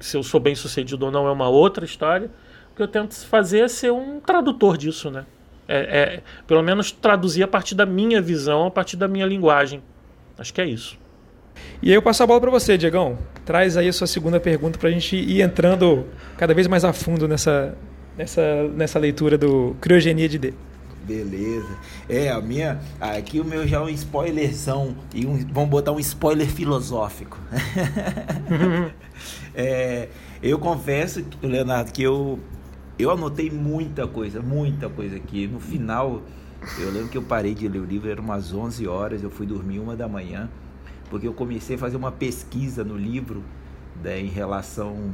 Se 0.00 0.18
eu 0.18 0.22
sou 0.22 0.38
bem 0.38 0.54
sucedido 0.54 1.06
ou 1.06 1.10
não 1.10 1.26
é 1.26 1.32
uma 1.32 1.48
outra 1.48 1.84
história. 1.84 2.30
O 2.70 2.76
que 2.76 2.82
eu 2.82 2.88
tento 2.88 3.14
fazer 3.26 3.60
é 3.60 3.68
ser 3.68 3.90
um 3.90 4.20
tradutor 4.20 4.76
disso, 4.76 5.10
né? 5.10 5.24
É, 5.66 5.78
é, 5.78 6.22
pelo 6.46 6.62
menos 6.62 6.92
traduzir 6.92 7.42
a 7.42 7.48
partir 7.48 7.74
da 7.74 7.86
minha 7.86 8.20
visão, 8.20 8.66
a 8.66 8.70
partir 8.70 8.98
da 8.98 9.08
minha 9.08 9.24
linguagem. 9.24 9.82
Acho 10.36 10.52
que 10.52 10.60
é 10.60 10.66
isso. 10.66 10.98
E 11.82 11.88
aí 11.88 11.94
eu 11.94 12.02
passo 12.02 12.22
a 12.22 12.26
bola 12.26 12.40
para 12.40 12.50
você, 12.50 12.76
Diegão. 12.76 13.18
Traz 13.46 13.76
aí 13.76 13.88
a 13.88 13.92
sua 13.92 14.06
segunda 14.06 14.38
pergunta 14.38 14.78
para 14.78 14.90
a 14.90 14.92
gente 14.92 15.16
ir 15.16 15.40
entrando 15.40 16.06
cada 16.36 16.52
vez 16.52 16.66
mais 16.66 16.84
a 16.84 16.92
fundo 16.92 17.26
nessa, 17.26 17.74
nessa, 18.16 18.68
nessa 18.74 18.98
leitura 18.98 19.38
do 19.38 19.74
Criogenia 19.80 20.28
de 20.28 20.38
D. 20.38 20.54
Beleza. 21.04 21.78
É, 22.14 22.30
a 22.30 22.40
minha. 22.40 22.78
Aqui 23.00 23.40
o 23.40 23.44
meu 23.44 23.66
já 23.66 23.78
é 23.78 23.80
um 23.80 23.88
spoilerzão. 23.88 24.94
E 25.14 25.26
um, 25.26 25.38
vamos 25.50 25.70
botar 25.70 25.92
um 25.92 25.98
spoiler 25.98 26.46
filosófico. 26.46 27.38
é, 29.54 30.08
eu 30.42 30.58
confesso, 30.58 31.24
Leonardo, 31.42 31.90
que 31.90 32.02
eu, 32.02 32.38
eu 32.98 33.10
anotei 33.10 33.50
muita 33.50 34.06
coisa, 34.06 34.42
muita 34.42 34.90
coisa 34.90 35.16
aqui. 35.16 35.46
No 35.46 35.58
final, 35.58 36.20
eu 36.78 36.90
lembro 36.90 37.08
que 37.08 37.16
eu 37.16 37.22
parei 37.22 37.54
de 37.54 37.66
ler 37.66 37.78
o 37.78 37.84
livro, 37.84 38.10
eram 38.10 38.22
umas 38.22 38.52
11 38.52 38.86
horas, 38.86 39.22
eu 39.22 39.30
fui 39.30 39.46
dormir 39.46 39.78
uma 39.78 39.96
da 39.96 40.06
manhã 40.06 40.50
porque 41.12 41.28
eu 41.28 41.34
comecei 41.34 41.76
a 41.76 41.78
fazer 41.78 41.98
uma 41.98 42.10
pesquisa 42.10 42.82
no 42.82 42.96
livro 42.96 43.44
né, 44.02 44.18
em 44.18 44.28
relação 44.28 45.12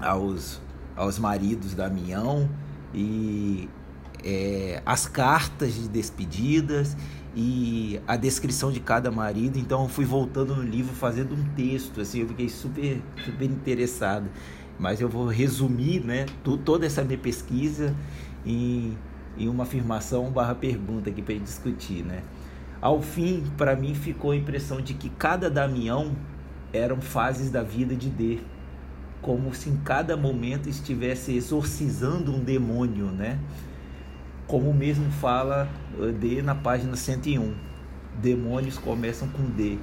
aos, 0.00 0.58
aos 0.96 1.18
maridos 1.18 1.74
da 1.74 1.90
Mião 1.90 2.48
e 2.94 3.68
é, 4.24 4.82
as 4.84 5.06
cartas 5.06 5.74
de 5.74 5.88
despedidas 5.88 6.96
e 7.34 8.00
a 8.06 8.16
descrição 8.16 8.72
de 8.72 8.80
cada 8.80 9.10
marido. 9.10 9.58
Então 9.58 9.82
eu 9.82 9.88
fui 9.88 10.04
voltando 10.04 10.56
no 10.56 10.62
livro 10.62 10.94
fazendo 10.94 11.34
um 11.34 11.44
texto, 11.54 12.00
assim, 12.00 12.20
eu 12.20 12.28
fiquei 12.28 12.48
super, 12.48 13.00
super 13.24 13.44
interessado. 13.44 14.28
Mas 14.78 15.00
eu 15.00 15.08
vou 15.08 15.26
resumir 15.26 16.00
né, 16.04 16.26
toda 16.64 16.86
essa 16.86 17.02
minha 17.02 17.18
pesquisa 17.18 17.94
em, 18.46 18.96
em 19.36 19.48
uma 19.48 19.64
afirmação 19.64 20.30
barra 20.30 20.54
pergunta 20.54 21.10
aqui 21.10 21.20
para 21.20 21.34
discutir, 21.34 22.04
né? 22.04 22.22
Ao 22.80 23.02
fim, 23.02 23.42
para 23.56 23.74
mim 23.74 23.92
ficou 23.92 24.30
a 24.30 24.36
impressão 24.36 24.80
de 24.80 24.94
que 24.94 25.08
cada 25.10 25.50
Damião 25.50 26.12
eram 26.72 27.00
fases 27.00 27.50
da 27.50 27.60
vida 27.60 27.96
de 27.96 28.08
D, 28.08 28.38
como 29.20 29.52
se 29.52 29.68
em 29.68 29.76
cada 29.78 30.16
momento 30.16 30.68
estivesse 30.68 31.34
exorcizando 31.34 32.32
um 32.32 32.38
demônio, 32.38 33.06
né? 33.06 33.38
Como 34.48 34.74
mesmo 34.74 35.08
fala 35.12 35.68
eh, 36.00 36.10
D 36.10 36.42
na 36.42 36.54
página 36.54 36.96
101. 36.96 37.54
Demônios 38.20 38.76
começam 38.78 39.28
com 39.28 39.44
D, 39.44 39.78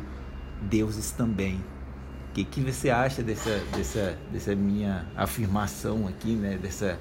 deuses 0.63 1.11
também. 1.11 1.55
O 2.29 2.33
que, 2.33 2.43
que 2.43 2.59
você 2.59 2.89
acha 2.89 3.23
dessa, 3.23 3.61
dessa, 3.77 4.17
dessa 4.33 4.53
minha 4.53 5.05
afirmação 5.15 6.05
aqui, 6.05 6.33
né? 6.33 6.57
Dessa, 6.57 6.99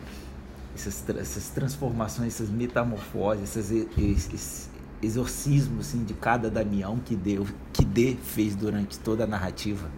essas, 0.76 1.08
essas 1.08 1.48
transformações, 1.48 2.34
essas 2.34 2.50
metamorfoses, 2.50 3.56
essas, 3.56 3.72
esses, 3.72 4.70
exorcismo 5.02 5.80
assim, 5.80 6.04
de 6.04 6.14
cada 6.14 6.50
Damião 6.50 6.98
que 6.98 7.14
deu, 7.14 7.46
que 7.72 7.84
D 7.84 8.16
fez 8.22 8.54
durante 8.54 8.98
toda 8.98 9.24
a 9.24 9.26
narrativa? 9.26 9.90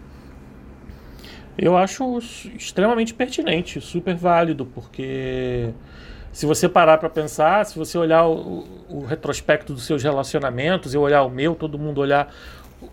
Eu 1.57 1.75
acho 1.75 2.19
extremamente 2.55 3.13
pertinente, 3.13 3.81
super 3.81 4.15
válido, 4.15 4.65
porque 4.65 5.73
se 6.31 6.45
você 6.45 6.69
parar 6.69 6.97
para 6.97 7.09
pensar, 7.09 7.65
se 7.65 7.77
você 7.77 7.97
olhar 7.97 8.25
o, 8.25 8.65
o, 8.89 9.05
retrospecto 9.05 9.73
dos 9.73 9.85
seus 9.85 10.03
relacionamentos, 10.03 10.93
eu 10.93 11.01
olhar 11.01 11.23
o 11.23 11.29
meu, 11.29 11.55
todo 11.55 11.77
mundo 11.77 11.99
olhar 11.99 12.33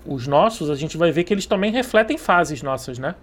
os 0.07 0.27
nossos, 0.27 0.71
a 0.71 0.75
gente 0.75 0.97
vai 0.97 1.13
ver 1.13 1.25
que 1.25 1.35
eles 1.35 1.47
também 1.47 1.71
refletem 1.71 2.17
fases 2.17 2.63
nossas, 2.63 2.99
né? 2.99 3.15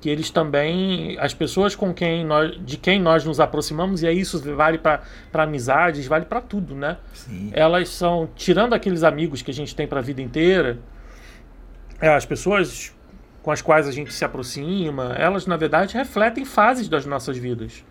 que 0.00 0.08
eles 0.08 0.30
também, 0.30 1.18
as 1.20 1.34
pessoas 1.34 1.74
com 1.76 1.92
quem 1.92 2.24
nós, 2.24 2.58
de 2.64 2.78
quem 2.78 2.98
nós 2.98 3.24
nos 3.24 3.38
aproximamos, 3.38 4.02
e 4.02 4.06
aí 4.06 4.18
isso 4.18 4.40
vale 4.56 4.78
para 4.78 5.02
amizades, 5.34 6.06
vale 6.06 6.24
para 6.24 6.40
tudo, 6.40 6.74
né? 6.74 6.96
Sim. 7.12 7.50
Elas 7.52 7.90
são, 7.90 8.28
tirando 8.34 8.72
aqueles 8.72 9.02
amigos 9.02 9.42
que 9.42 9.50
a 9.50 9.54
gente 9.54 9.74
tem 9.76 9.86
para 9.86 9.98
a 9.98 10.02
vida 10.02 10.22
inteira, 10.22 10.78
é, 12.00 12.08
as 12.08 12.24
pessoas 12.24 12.94
com 13.42 13.50
as 13.50 13.60
quais 13.60 13.86
a 13.86 13.92
gente 13.92 14.12
se 14.12 14.24
aproxima, 14.24 15.14
elas 15.18 15.46
na 15.46 15.56
verdade 15.56 15.94
refletem 15.94 16.44
fases 16.44 16.88
das 16.88 17.04
nossas 17.04 17.36
vidas. 17.36 17.84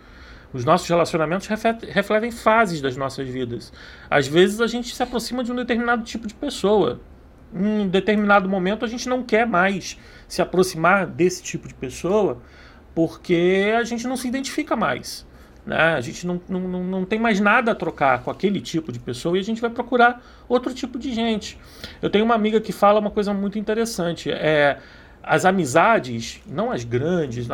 Os 0.52 0.66
nossos 0.66 0.88
relacionamentos 0.88 1.48
refletem 1.48 2.32
fases 2.32 2.82
das 2.82 2.98
nossas 2.98 3.28
vidas. 3.28 3.72
Às 4.10 4.28
vezes 4.28 4.60
a 4.60 4.68
gente 4.68 4.96
se 4.96 5.04
aproxima 5.04 5.44
de 5.44 5.52
um 5.52 5.56
determinado 5.56 6.04
tipo 6.04 6.28
de 6.28 6.34
pessoa. 6.34 7.00
Em 7.54 7.82
um 7.82 7.88
determinado 7.88 8.50
momento 8.50 8.84
a 8.84 8.88
gente 8.88 9.08
não 9.08 9.24
quer 9.24 9.46
mais 9.46 9.98
se 10.28 10.42
aproximar 10.42 11.06
desse 11.06 11.44
tipo 11.44 11.68
de 11.68 11.74
pessoa 11.74 12.42
porque 12.96 13.74
a 13.78 13.84
gente 13.84 14.08
não 14.08 14.18
se 14.18 14.28
identifica 14.28 14.76
mais. 14.76 15.28
Né? 15.66 15.78
A 15.78 16.02
gente 16.02 16.26
não, 16.26 16.42
não, 16.50 16.84
não 16.84 17.06
tem 17.06 17.20
mais 17.20 17.40
nada 17.40 17.72
a 17.72 17.76
trocar 17.76 18.24
com 18.24 18.32
aquele 18.32 18.60
tipo 18.60 18.92
de 18.92 19.00
pessoa 19.00 19.38
e 19.38 19.40
a 19.40 19.44
gente 19.44 19.62
vai 19.62 19.70
procurar 19.70 20.24
outro 20.48 20.74
tipo 20.74 20.98
de 20.98 21.14
gente. 21.14 21.60
Eu 22.02 22.10
tenho 22.10 22.26
uma 22.26 22.34
amiga 22.34 22.60
que 22.60 22.72
fala 22.72 23.00
uma 23.00 23.12
coisa 23.12 23.34
muito 23.34 23.60
interessante. 23.60 24.32
É, 24.32 24.80
as 25.22 25.46
amizades, 25.46 26.42
não 26.48 26.72
as 26.72 26.84
grandes, 26.84 27.48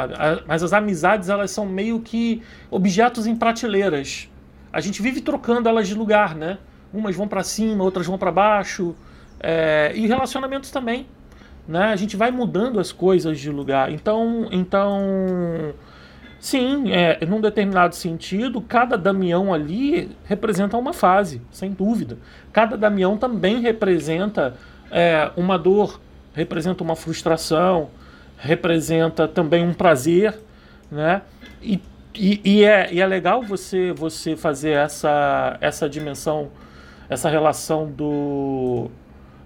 mas 0.48 0.64
as 0.64 0.74
amizades 0.74 1.30
elas 1.30 1.52
são 1.52 1.66
meio 1.66 2.00
que 2.00 2.42
objetos 2.70 3.28
em 3.28 3.36
prateleiras. 3.36 4.30
A 4.72 4.80
gente 4.80 5.02
vive 5.02 5.22
trocando 5.22 5.68
elas 5.68 5.88
de 5.88 5.94
lugar, 5.94 6.36
né? 6.36 6.58
Umas 6.94 7.16
vão 7.16 7.28
para 7.28 7.44
cima, 7.44 7.84
outras 7.84 8.06
vão 8.06 8.18
para 8.18 8.32
baixo. 8.32 8.96
É, 9.40 9.92
e 9.96 10.08
relacionamentos 10.08 10.72
também 10.72 11.08
né? 11.68 11.86
A 11.86 11.96
gente 11.96 12.16
vai 12.16 12.32
mudando 12.32 12.80
as 12.80 12.92
coisas 12.92 13.40
de 13.40 13.50
lugar. 13.50 13.92
Então, 13.92 14.48
então 14.52 15.74
sim, 16.40 16.92
é, 16.92 17.26
num 17.26 17.42
determinado 17.42 17.96
sentido, 17.96 18.62
cada 18.62 18.98
Damião 18.98 19.54
ali 19.54 20.16
representa 20.26 20.78
uma 20.78 20.94
fase, 20.94 21.42
sem 21.52 21.72
dúvida. 21.72 22.18
Cada 22.54 22.78
Damião 22.78 23.18
também 23.18 23.62
representa 23.62 24.56
é, 24.92 25.32
uma 25.36 25.58
dor, 25.58 26.00
representa 26.36 26.84
uma 26.84 26.96
frustração, 26.96 27.90
representa 28.38 29.28
também 29.28 29.64
um 29.66 29.74
prazer, 29.74 30.38
né? 30.92 31.22
E, 31.62 31.82
e, 32.14 32.42
e, 32.44 32.64
é, 32.64 32.94
e 32.94 33.02
é 33.02 33.08
legal 33.08 33.42
você, 33.42 33.92
você 33.94 34.36
fazer 34.36 34.72
essa, 34.72 35.58
essa 35.62 35.90
dimensão, 35.90 36.50
essa 37.10 37.30
relação 37.30 37.90
do 37.90 38.90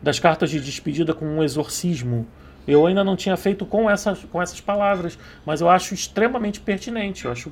das 0.01 0.17
cartas 0.17 0.49
de 0.49 0.61
despedida 0.61 1.13
com 1.13 1.25
um 1.25 1.43
exorcismo. 1.43 2.25
Eu 2.65 2.85
ainda 2.85 3.03
não 3.03 3.17
tinha 3.17 3.35
feito 3.35 3.65
com 3.65 3.89
essas, 3.89 4.23
com 4.25 4.41
essas 4.41 4.61
palavras, 4.61 5.19
mas 5.45 5.59
eu 5.59 5.69
acho 5.69 5.93
extremamente 5.93 6.61
pertinente. 6.61 7.25
Eu 7.25 7.31
acho, 7.31 7.51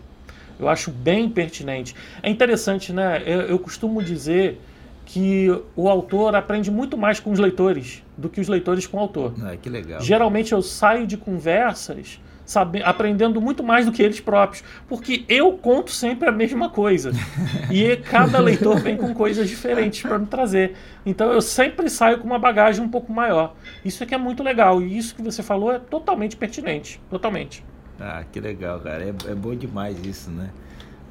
eu 0.57 0.69
acho 0.69 0.89
bem 0.89 1.29
pertinente. 1.29 1.93
É 2.23 2.29
interessante, 2.29 2.93
né? 2.93 3.21
Eu, 3.25 3.41
eu 3.41 3.59
costumo 3.59 4.01
dizer 4.01 4.61
que 5.07 5.47
o 5.73 5.87
autor 5.87 6.35
aprende 6.35 6.69
muito 6.69 6.97
mais 6.97 7.17
com 7.17 7.31
os 7.31 7.39
leitores 7.39 8.03
do 8.17 8.27
que 8.27 8.41
os 8.41 8.49
leitores 8.49 8.85
com 8.85 8.97
o 8.97 8.99
autor. 8.99 9.33
Ah, 9.41 9.55
que 9.55 9.69
legal. 9.69 10.01
Geralmente 10.01 10.51
eu 10.51 10.61
saio 10.61 11.07
de 11.07 11.15
conversas 11.15 12.19
sabe, 12.45 12.81
aprendendo 12.81 13.41
muito 13.41 13.61
mais 13.61 13.85
do 13.85 13.91
que 13.91 14.01
eles 14.01 14.21
próprios, 14.21 14.63
porque 14.87 15.25
eu 15.27 15.51
conto 15.51 15.91
sempre 15.91 16.29
a 16.29 16.31
mesma 16.31 16.69
coisa 16.69 17.11
e 17.69 17.97
cada 17.97 18.39
leitor 18.39 18.79
vem 18.79 18.95
com 18.95 19.13
coisas 19.13 19.49
diferentes 19.49 20.01
para 20.01 20.17
me 20.17 20.25
trazer. 20.25 20.73
Então 21.05 21.31
eu 21.31 21.41
sempre 21.41 21.89
saio 21.89 22.19
com 22.19 22.25
uma 22.25 22.39
bagagem 22.39 22.83
um 22.83 22.87
pouco 22.87 23.11
maior. 23.11 23.53
Isso 23.83 24.01
é 24.01 24.05
que 24.05 24.15
é 24.15 24.17
muito 24.17 24.41
legal 24.43 24.81
e 24.81 24.97
isso 24.97 25.13
que 25.13 25.21
você 25.21 25.43
falou 25.43 25.73
é 25.73 25.79
totalmente 25.79 26.37
pertinente, 26.37 27.01
totalmente. 27.09 27.65
Ah, 27.99 28.23
que 28.31 28.39
legal, 28.39 28.79
cara. 28.79 29.03
É, 29.03 29.31
é 29.31 29.35
bom 29.35 29.53
demais 29.53 29.97
isso, 30.05 30.31
né? 30.31 30.49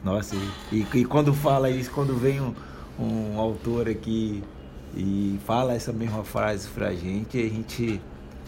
Nossa, 0.03 0.35
e, 0.73 0.87
e 0.95 1.05
quando 1.05 1.35
fala 1.35 1.69
isso, 1.69 1.91
quando 1.91 2.17
vem 2.17 2.41
um, 2.41 2.55
um 2.99 3.39
autor 3.39 3.89
aqui 3.89 4.43
e 4.97 5.39
fala 5.45 5.75
essa 5.75 5.93
mesma 5.93 6.25
frase 6.25 6.69
pra 6.69 6.95
gente, 6.95 7.39
a 7.39 7.49
gente 7.49 8.01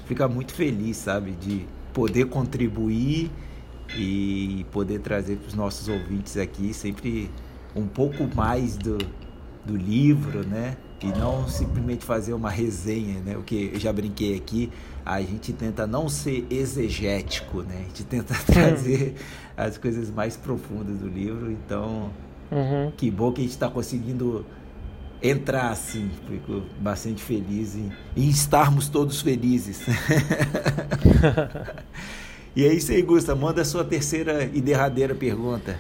fica 0.07 0.27
muito 0.27 0.53
feliz, 0.55 0.97
sabe? 0.97 1.33
De 1.33 1.67
poder 1.93 2.27
contribuir 2.27 3.31
e 3.97 4.65
poder 4.71 5.01
trazer 5.01 5.37
para 5.37 5.49
os 5.49 5.55
nossos 5.55 5.89
ouvintes 5.89 6.37
aqui 6.37 6.73
sempre 6.73 7.31
um 7.75 7.87
pouco 7.87 8.29
mais 8.35 8.77
do, 8.77 8.99
do 9.65 9.77
livro, 9.77 10.47
né? 10.47 10.77
E 11.03 11.07
não 11.07 11.47
simplesmente 11.47 12.05
fazer 12.05 12.33
uma 12.33 12.51
resenha, 12.51 13.21
né? 13.21 13.37
O 13.37 13.43
que 13.43 13.71
eu 13.75 13.79
já 13.79 13.93
brinquei 13.93 14.37
aqui, 14.37 14.73
a 15.05 15.21
gente 15.21 15.53
tenta 15.53 15.87
não 15.87 16.09
ser 16.09 16.47
exegético, 16.51 17.63
né? 17.63 17.77
A 17.77 17.83
gente 17.85 18.05
tenta 18.05 18.35
trazer 18.47 19.15
as 19.57 19.79
coisas 19.79 20.11
mais 20.11 20.37
profundas 20.37 20.99
do 20.99 21.09
livro. 21.09 21.53
Então, 21.53 22.11
uhum. 22.51 22.93
que 22.97 23.11
bom 23.11 23.33
que 23.33 23.41
a 23.41 23.45
gente 23.45 23.53
está 23.53 23.69
conseguindo 23.69 24.45
entrar 25.23 25.71
assim. 25.71 26.11
Fico 26.29 26.63
bastante 26.81 27.23
feliz 27.23 27.75
em, 27.75 27.91
em 28.17 28.29
estarmos 28.29 28.89
todos 28.89 29.21
felizes. 29.21 29.83
e 32.55 32.65
é 32.65 32.73
isso 32.73 32.93
aí, 32.93 33.03
Gusta. 33.03 33.35
Manda 33.35 33.63
a 33.63 33.65
sua 33.65 33.85
terceira 33.85 34.49
e 34.53 34.61
derradeira 34.61 35.15
pergunta. 35.15 35.77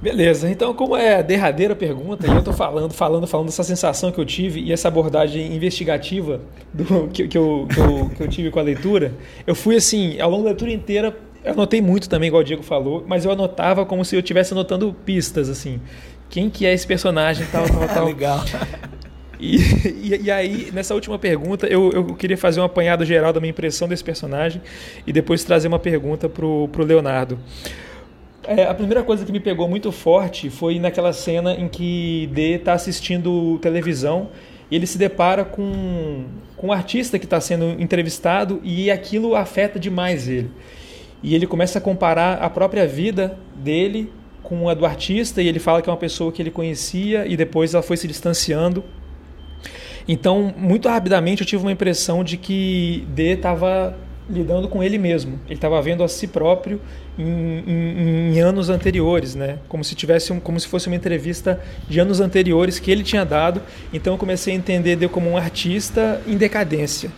Beleza, 0.00 0.50
então 0.50 0.74
como 0.74 0.94
é 0.94 1.16
a 1.16 1.22
derradeira 1.22 1.74
pergunta, 1.74 2.26
e 2.26 2.30
eu 2.30 2.40
estou 2.40 2.52
falando, 2.52 2.92
falando, 2.92 3.26
falando 3.26 3.46
dessa 3.46 3.62
sensação 3.62 4.12
que 4.12 4.20
eu 4.20 4.26
tive 4.26 4.60
e 4.60 4.70
essa 4.70 4.88
abordagem 4.88 5.54
investigativa 5.54 6.42
do, 6.72 7.08
que, 7.08 7.26
que, 7.26 7.38
eu, 7.38 7.66
que, 7.72 7.80
eu, 7.80 8.10
que 8.10 8.22
eu 8.22 8.28
tive 8.28 8.50
com 8.50 8.58
a 8.58 8.62
leitura, 8.62 9.14
eu 9.46 9.54
fui 9.54 9.74
assim, 9.74 10.20
ao 10.20 10.30
longo 10.30 10.42
da 10.42 10.50
leitura 10.50 10.70
inteira, 10.70 11.16
eu 11.46 11.52
anotei 11.52 11.80
muito 11.80 12.08
também, 12.08 12.26
igual 12.26 12.42
o 12.42 12.44
Diego 12.44 12.62
falou, 12.62 13.04
mas 13.06 13.24
eu 13.24 13.30
anotava 13.30 13.86
como 13.86 14.04
se 14.04 14.16
eu 14.16 14.20
estivesse 14.20 14.52
anotando 14.52 14.92
pistas, 15.04 15.48
assim. 15.48 15.80
Quem 16.28 16.50
que 16.50 16.66
é 16.66 16.74
esse 16.74 16.84
personagem, 16.84 17.46
tal, 17.52 17.64
tal, 17.68 17.86
tal. 17.88 18.04
Legal. 18.04 18.44
E, 19.38 19.58
e, 19.86 20.22
e, 20.24 20.30
aí, 20.30 20.70
nessa 20.72 20.92
última 20.92 21.20
pergunta, 21.20 21.68
eu, 21.68 21.92
eu 21.92 22.04
queria 22.16 22.36
fazer 22.36 22.60
um 22.60 22.64
apanhado 22.64 23.04
geral 23.04 23.32
da 23.32 23.38
minha 23.38 23.50
impressão 23.50 23.86
desse 23.86 24.02
personagem 24.02 24.60
e 25.06 25.12
depois 25.12 25.44
trazer 25.44 25.68
uma 25.68 25.78
pergunta 25.78 26.28
pro, 26.28 26.68
pro 26.72 26.84
Leonardo. 26.84 27.38
É, 28.42 28.64
a 28.64 28.74
primeira 28.74 29.04
coisa 29.04 29.24
que 29.24 29.30
me 29.30 29.38
pegou 29.38 29.68
muito 29.68 29.92
forte 29.92 30.50
foi 30.50 30.80
naquela 30.80 31.12
cena 31.12 31.54
em 31.54 31.68
que 31.68 32.28
D 32.32 32.54
está 32.54 32.72
assistindo 32.72 33.58
televisão 33.58 34.30
e 34.68 34.74
ele 34.74 34.86
se 34.86 34.98
depara 34.98 35.44
com, 35.44 36.24
com 36.56 36.68
um 36.68 36.72
artista 36.72 37.20
que 37.20 37.24
está 37.24 37.40
sendo 37.40 37.80
entrevistado 37.80 38.60
e 38.64 38.90
aquilo 38.90 39.36
afeta 39.36 39.78
demais 39.78 40.28
ele. 40.28 40.50
E 41.22 41.34
ele 41.34 41.46
começa 41.46 41.78
a 41.78 41.80
comparar 41.80 42.38
a 42.38 42.50
própria 42.50 42.86
vida 42.86 43.38
dele 43.54 44.12
com 44.42 44.68
a 44.68 44.74
do 44.74 44.86
artista 44.86 45.42
e 45.42 45.48
ele 45.48 45.58
fala 45.58 45.82
que 45.82 45.88
é 45.88 45.92
uma 45.92 45.98
pessoa 45.98 46.30
que 46.30 46.40
ele 46.40 46.50
conhecia 46.50 47.26
e 47.26 47.36
depois 47.36 47.74
ela 47.74 47.82
foi 47.82 47.96
se 47.96 48.06
distanciando. 48.06 48.84
Então, 50.06 50.54
muito 50.56 50.88
rapidamente 50.88 51.42
eu 51.42 51.46
tive 51.46 51.62
uma 51.64 51.72
impressão 51.72 52.22
de 52.22 52.36
que 52.36 53.04
D 53.08 53.32
estava 53.32 53.96
lidando 54.28 54.68
com 54.68 54.82
ele 54.82 54.98
mesmo. 54.98 55.40
Ele 55.46 55.54
estava 55.54 55.80
vendo 55.82 56.02
a 56.04 56.08
si 56.08 56.28
próprio 56.28 56.80
em, 57.18 57.24
em, 57.24 58.36
em, 58.36 58.40
anos 58.40 58.70
anteriores, 58.70 59.34
né? 59.34 59.58
Como 59.68 59.82
se 59.82 59.94
tivesse 59.94 60.32
um, 60.32 60.40
como 60.40 60.58
se 60.58 60.68
fosse 60.68 60.88
uma 60.88 60.96
entrevista 60.96 61.60
de 61.88 61.98
anos 61.98 62.20
anteriores 62.20 62.78
que 62.78 62.90
ele 62.90 63.02
tinha 63.02 63.24
dado. 63.24 63.62
Então 63.92 64.14
eu 64.14 64.18
comecei 64.18 64.52
a 64.52 64.56
entender 64.56 64.92
ele 64.92 65.08
como 65.08 65.30
um 65.30 65.36
artista 65.36 66.20
em 66.26 66.36
decadência. 66.36 67.10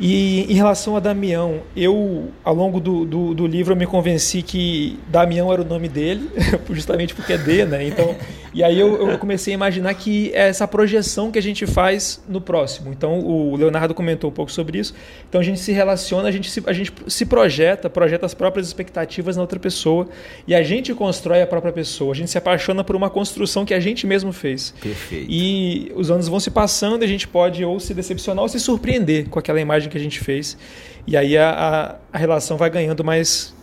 E 0.00 0.52
em 0.52 0.54
relação 0.54 0.96
a 0.96 1.00
Damião, 1.00 1.60
eu, 1.76 2.30
ao 2.42 2.54
longo 2.54 2.80
do, 2.80 3.04
do, 3.04 3.34
do, 3.34 3.46
livro, 3.46 3.72
eu 3.72 3.76
me 3.76 3.86
convenci 3.86 4.42
que 4.42 4.98
Damião 5.08 5.52
era 5.52 5.62
o 5.62 5.64
nome 5.64 5.88
dele, 5.88 6.30
justamente 6.70 7.14
porque 7.14 7.34
é 7.34 7.38
D, 7.38 7.64
né? 7.64 7.86
Então, 7.86 8.14
e 8.54 8.62
aí 8.62 8.78
eu, 8.78 9.10
eu, 9.10 9.18
comecei 9.18 9.52
a 9.52 9.56
imaginar 9.56 9.94
que 9.94 10.30
é 10.34 10.48
essa 10.48 10.68
projeção 10.68 11.30
que 11.30 11.38
a 11.38 11.42
gente 11.42 11.66
faz 11.66 12.22
no 12.28 12.40
próximo. 12.40 12.92
Então, 12.92 13.20
o 13.20 13.56
Leonardo 13.56 13.94
comentou 13.94 14.30
um 14.30 14.32
pouco 14.32 14.52
sobre 14.52 14.78
isso. 14.78 14.94
Então, 15.28 15.40
a 15.40 15.44
gente 15.44 15.58
se 15.58 15.72
relaciona, 15.72 16.28
a 16.28 16.30
gente 16.30 16.50
se, 16.50 16.62
a 16.66 16.72
gente 16.72 16.92
se 17.06 17.24
projeta, 17.24 17.88
projeta 17.88 18.26
as 18.26 18.34
próprias 18.34 18.66
expectativas 18.66 19.36
na 19.36 19.42
outra 19.42 19.58
pessoa 19.58 20.08
e 20.46 20.54
a 20.54 20.62
gente 20.62 20.92
constrói 20.92 21.40
a 21.40 21.46
própria 21.46 21.72
pessoa. 21.72 22.12
A 22.12 22.14
gente 22.14 22.30
se 22.30 22.36
apaixona 22.36 22.84
por 22.84 22.94
uma 22.94 23.08
construção 23.08 23.64
que 23.64 23.72
a 23.72 23.80
gente 23.80 24.06
mesmo 24.06 24.32
fez. 24.32 24.74
Perfeito. 24.80 25.26
E 25.30 25.90
os 25.94 26.10
anos 26.10 26.28
vão 26.28 26.38
se 26.38 26.50
passando 26.50 27.02
e 27.02 27.04
a 27.06 27.08
gente 27.08 27.26
pode 27.26 27.64
ou 27.64 27.80
se 27.80 27.94
decepcionar 27.94 28.42
ou 28.42 28.48
se 28.48 28.60
surpreender 28.60 29.28
com 29.28 29.38
aquela 29.38 29.60
imagem 29.60 29.88
que 29.88 29.96
a 29.96 30.00
gente 30.00 30.20
fez. 30.20 30.58
E 31.06 31.16
aí 31.16 31.38
a, 31.38 31.50
a, 31.50 32.16
a 32.16 32.18
relação 32.18 32.56
vai 32.58 32.68
ganhando 32.68 33.02
mais 33.02 33.54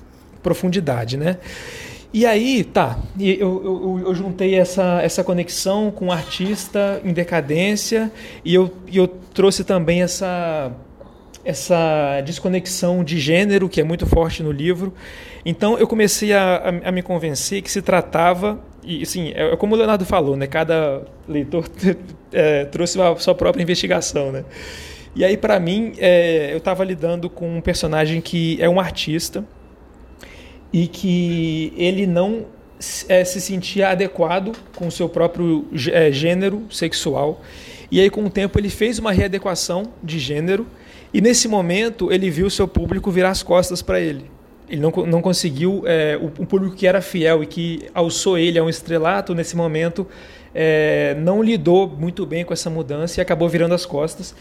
profundidade, 0.42 1.18
né? 1.18 1.38
E 2.12 2.26
aí, 2.26 2.64
tá, 2.64 2.98
eu, 3.20 3.38
eu, 3.64 4.02
eu, 4.08 4.16
juntei 4.16 4.56
essa, 4.56 5.00
essa 5.04 5.24
conexão 5.24 5.92
com 5.92 6.08
o 6.08 6.12
artista 6.12 7.00
em 7.06 7.14
decadência 7.14 8.12
e 8.44 8.56
eu, 8.56 8.74
eu 8.92 9.08
trouxe 9.08 9.64
também 9.64 10.02
essa, 10.02 10.72
essa 11.46 12.20
desconexão 12.26 13.04
de 13.04 13.20
gênero 13.20 13.70
que 13.70 13.80
é 13.80 13.84
muito 13.84 14.08
forte 14.08 14.42
no 14.42 14.52
livro. 14.52 14.92
Então 15.46 15.78
eu 15.78 15.88
comecei 15.88 16.34
a, 16.34 16.56
a, 16.56 16.90
a 16.90 16.92
me 16.92 17.04
convencer 17.04 17.62
que 17.62 17.70
se 17.70 17.80
tratava, 17.80 18.60
e 18.84 19.04
assim, 19.04 19.32
é, 19.36 19.54
é 19.54 19.56
como 19.56 19.76
o 19.76 19.78
Leonardo 19.78 20.04
falou, 20.04 20.36
né? 20.36 20.48
cada 20.48 21.04
leitor 21.28 21.70
é, 22.34 22.66
trouxe 22.66 23.00
a 23.00 23.16
sua 23.18 23.36
própria 23.36 23.62
investigação. 23.62 24.32
Né? 24.32 24.46
E 25.16 25.24
aí, 25.24 25.38
para 25.38 25.60
mim, 25.60 25.94
é, 26.00 26.52
eu 26.54 26.58
estava 26.58 26.84
lidando 26.84 27.30
com 27.30 27.58
um 27.58 27.62
personagem 27.62 28.20
que 28.20 28.58
é 28.60 28.68
um 28.68 28.80
artista 28.80 29.46
e 30.72 30.88
que 30.88 31.74
ele 31.76 32.06
não 32.06 32.46
é, 33.08 33.24
se 33.24 33.42
sentia 33.42 33.90
adequado 33.90 34.56
com 34.76 34.88
o 34.88 34.92
seu 34.92 35.10
próprio 35.10 35.68
é, 35.92 36.12
gênero 36.12 36.64
sexual. 36.70 37.42
E 37.92 38.00
aí, 38.00 38.10
com 38.10 38.24
o 38.24 38.30
tempo, 38.30 38.60
ele 38.60 38.70
fez 38.70 39.00
uma 39.00 39.12
readequação 39.12 39.92
de 40.04 40.20
gênero 40.20 40.68
e, 41.14 41.22
nesse 41.22 41.48
momento, 41.48 42.12
ele 42.12 42.30
viu 42.30 42.48
o 42.48 42.52
seu 42.52 42.68
público 42.68 43.10
virar 43.12 43.32
as 43.32 43.42
costas 43.42 43.82
para 43.82 44.00
ele. 44.00 44.26
Ele 44.70 44.80
não, 44.80 44.92
não 45.08 45.22
conseguiu, 45.22 45.84
é, 45.86 46.16
o, 46.22 46.26
o, 46.44 46.46
público 46.46 46.76
que 46.76 46.86
era 46.86 47.02
fiel 47.02 47.42
e 47.42 47.48
que 47.48 47.90
alçou 47.94 48.38
ele 48.38 48.60
a 48.60 48.64
um 48.64 48.70
estrelato, 48.70 49.34
nesse 49.34 49.56
momento, 49.56 50.06
é, 50.54 51.16
não 51.20 51.42
lidou 51.42 51.88
muito 51.88 52.26
bem 52.26 52.46
com 52.46 52.54
essa 52.54 52.70
mudança 52.70 53.20
e 53.20 53.22
acabou 53.22 53.50
virando 53.50 53.74
as 53.74 53.86
costas. 53.86 54.36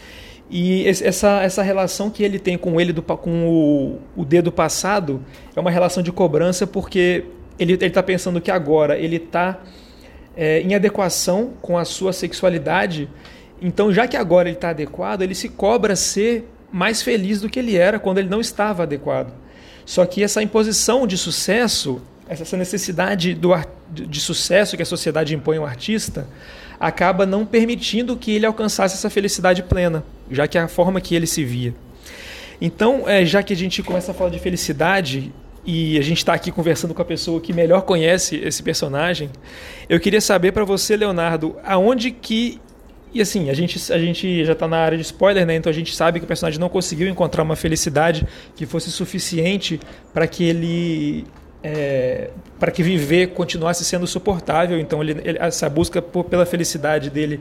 E 0.49 0.87
essa, 0.87 1.41
essa 1.43 1.61
relação 1.61 2.09
que 2.09 2.23
ele 2.23 2.39
tem 2.39 2.57
com 2.57 2.81
ele 2.81 2.91
do, 2.91 3.03
com 3.03 3.47
o, 3.47 3.99
o 4.21 4.25
dedo 4.25 4.51
passado 4.51 5.23
é 5.55 5.59
uma 5.59 5.69
relação 5.69 6.01
de 6.01 6.11
cobrança 6.11 6.65
porque 6.65 7.25
ele 7.59 7.73
está 7.73 8.01
pensando 8.01 8.41
que 8.41 8.49
agora 8.49 8.97
ele 8.97 9.17
está 9.17 9.59
é, 10.35 10.61
em 10.61 10.73
adequação 10.73 11.51
com 11.61 11.77
a 11.77 11.85
sua 11.85 12.13
sexualidade. 12.13 13.07
Então, 13.61 13.93
já 13.93 14.07
que 14.07 14.17
agora 14.17 14.47
ele 14.47 14.57
está 14.57 14.69
adequado, 14.69 15.21
ele 15.21 15.35
se 15.35 15.49
cobra 15.49 15.95
ser 15.95 16.49
mais 16.71 17.01
feliz 17.01 17.41
do 17.41 17.49
que 17.49 17.59
ele 17.59 17.75
era 17.75 17.99
quando 17.99 18.17
ele 18.19 18.29
não 18.29 18.41
estava 18.41 18.83
adequado. 18.83 19.33
Só 19.85 20.05
que 20.05 20.23
essa 20.23 20.41
imposição 20.41 21.05
de 21.05 21.17
sucesso, 21.17 22.01
essa 22.27 22.55
necessidade 22.55 23.33
do, 23.33 23.51
de 23.91 24.21
sucesso 24.21 24.77
que 24.77 24.83
a 24.83 24.85
sociedade 24.85 25.35
impõe 25.35 25.57
ao 25.57 25.65
artista, 25.65 26.27
acaba 26.79 27.25
não 27.25 27.45
permitindo 27.45 28.15
que 28.15 28.31
ele 28.31 28.45
alcançasse 28.45 28.95
essa 28.95 29.09
felicidade 29.09 29.63
plena, 29.63 30.03
já 30.31 30.47
que 30.47 30.57
é 30.57 30.61
a 30.61 30.67
forma 30.67 31.01
que 31.01 31.13
ele 31.13 31.27
se 31.27 31.43
via. 31.43 31.73
Então, 32.61 33.07
é, 33.07 33.25
já 33.25 33.41
que 33.43 33.53
a 33.53 33.55
gente 33.55 33.81
começa 33.83 34.11
a 34.11 34.13
falar 34.13 34.29
de 34.29 34.39
felicidade 34.39 35.31
e 35.65 35.97
a 35.97 36.01
gente 36.01 36.19
está 36.19 36.33
aqui 36.33 36.51
conversando 36.51 36.93
com 36.93 37.01
a 37.01 37.05
pessoa 37.05 37.39
que 37.39 37.53
melhor 37.53 37.81
conhece 37.81 38.37
esse 38.37 38.63
personagem, 38.63 39.29
eu 39.87 39.99
queria 39.99 40.21
saber 40.21 40.51
para 40.51 40.63
você, 40.63 40.95
Leonardo, 40.95 41.55
aonde 41.63 42.11
que 42.11 42.59
e 43.11 43.21
assim, 43.21 43.49
a 43.49 43.53
gente, 43.55 43.91
a 43.91 43.97
gente 43.97 44.45
já 44.45 44.53
está 44.53 44.67
na 44.67 44.77
área 44.77 44.95
de 44.95 45.03
spoiler, 45.03 45.43
né? 45.43 45.55
Então 45.55 45.69
a 45.69 45.73
gente 45.73 45.95
sabe 45.95 46.19
que 46.19 46.25
o 46.25 46.27
personagem 46.27 46.59
não 46.59 46.69
conseguiu 46.69 47.07
encontrar 47.07 47.41
uma 47.41 47.55
felicidade 47.55 48.27
que 48.55 48.67
fosse 48.67 48.91
suficiente 48.91 49.79
para 50.13 50.27
que 50.27 50.43
ele 50.43 51.25
é, 51.63 52.29
para 52.59 52.71
que 52.71 52.81
viver 52.81 53.27
continuasse 53.27 53.83
sendo 53.83 54.07
suportável. 54.07 54.79
Então, 54.79 55.01
ele, 55.01 55.21
ele, 55.23 55.37
essa 55.39 55.69
busca 55.69 56.01
por, 56.01 56.25
pela 56.25 56.45
felicidade 56.45 57.09
dele 57.09 57.39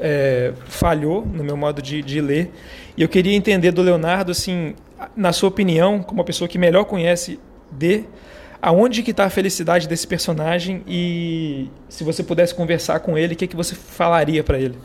é, 0.00 0.52
falhou 0.66 1.24
no 1.24 1.44
meu 1.44 1.56
modo 1.56 1.80
de, 1.80 2.02
de, 2.02 2.20
ler. 2.20 2.50
E 2.96 3.02
eu 3.02 3.08
queria 3.08 3.34
entender 3.34 3.70
do 3.70 3.82
Leonardo, 3.82 4.32
assim, 4.32 4.74
na 5.14 5.32
sua 5.32 5.48
opinião, 5.48 6.02
como 6.02 6.20
a 6.20 6.24
pessoa 6.24 6.48
que 6.48 6.58
melhor 6.58 6.84
conhece 6.84 7.38
de 7.70 8.04
aonde 8.60 9.02
que 9.02 9.10
está 9.10 9.24
a 9.24 9.30
felicidade 9.30 9.86
desse 9.86 10.06
personagem 10.06 10.82
e 10.86 11.70
se 11.88 12.02
você 12.02 12.22
pudesse 12.22 12.54
conversar 12.54 13.00
com 13.00 13.16
ele, 13.16 13.34
o 13.34 13.36
que, 13.36 13.46
que 13.46 13.56
você 13.56 13.74
falaria 13.74 14.42
para 14.42 14.58
ele? 14.58 14.78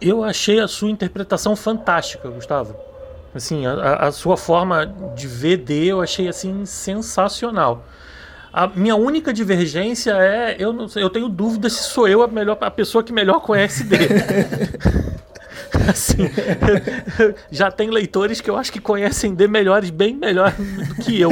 Eu 0.00 0.22
achei 0.22 0.60
a 0.60 0.68
sua 0.68 0.90
interpretação 0.90 1.54
fantástica, 1.56 2.28
Gustavo. 2.30 2.74
Assim, 3.34 3.66
a, 3.66 4.06
a 4.06 4.12
sua 4.12 4.36
forma 4.36 4.86
de 5.14 5.26
ver 5.26 5.58
D 5.58 5.86
eu 5.86 6.00
achei 6.00 6.28
assim 6.28 6.64
sensacional. 6.64 7.84
A 8.52 8.66
minha 8.66 8.96
única 8.96 9.32
divergência 9.32 10.12
é 10.12 10.56
eu 10.58 10.72
não 10.72 10.88
sei, 10.88 11.02
eu 11.02 11.10
tenho 11.10 11.28
dúvida 11.28 11.68
se 11.68 11.84
sou 11.84 12.08
eu 12.08 12.22
a 12.22 12.26
melhor 12.26 12.56
a 12.60 12.70
pessoa 12.70 13.04
que 13.04 13.12
melhor 13.12 13.40
conhece 13.40 13.84
D. 13.84 13.96
assim, 15.88 16.30
já 17.50 17.70
tem 17.70 17.90
leitores 17.90 18.40
que 18.40 18.48
eu 18.48 18.56
acho 18.56 18.72
que 18.72 18.80
conhecem 18.80 19.34
D 19.34 19.46
melhores, 19.46 19.90
bem 19.90 20.14
melhor 20.14 20.52
do 20.52 20.94
que 20.96 21.20
eu. 21.20 21.30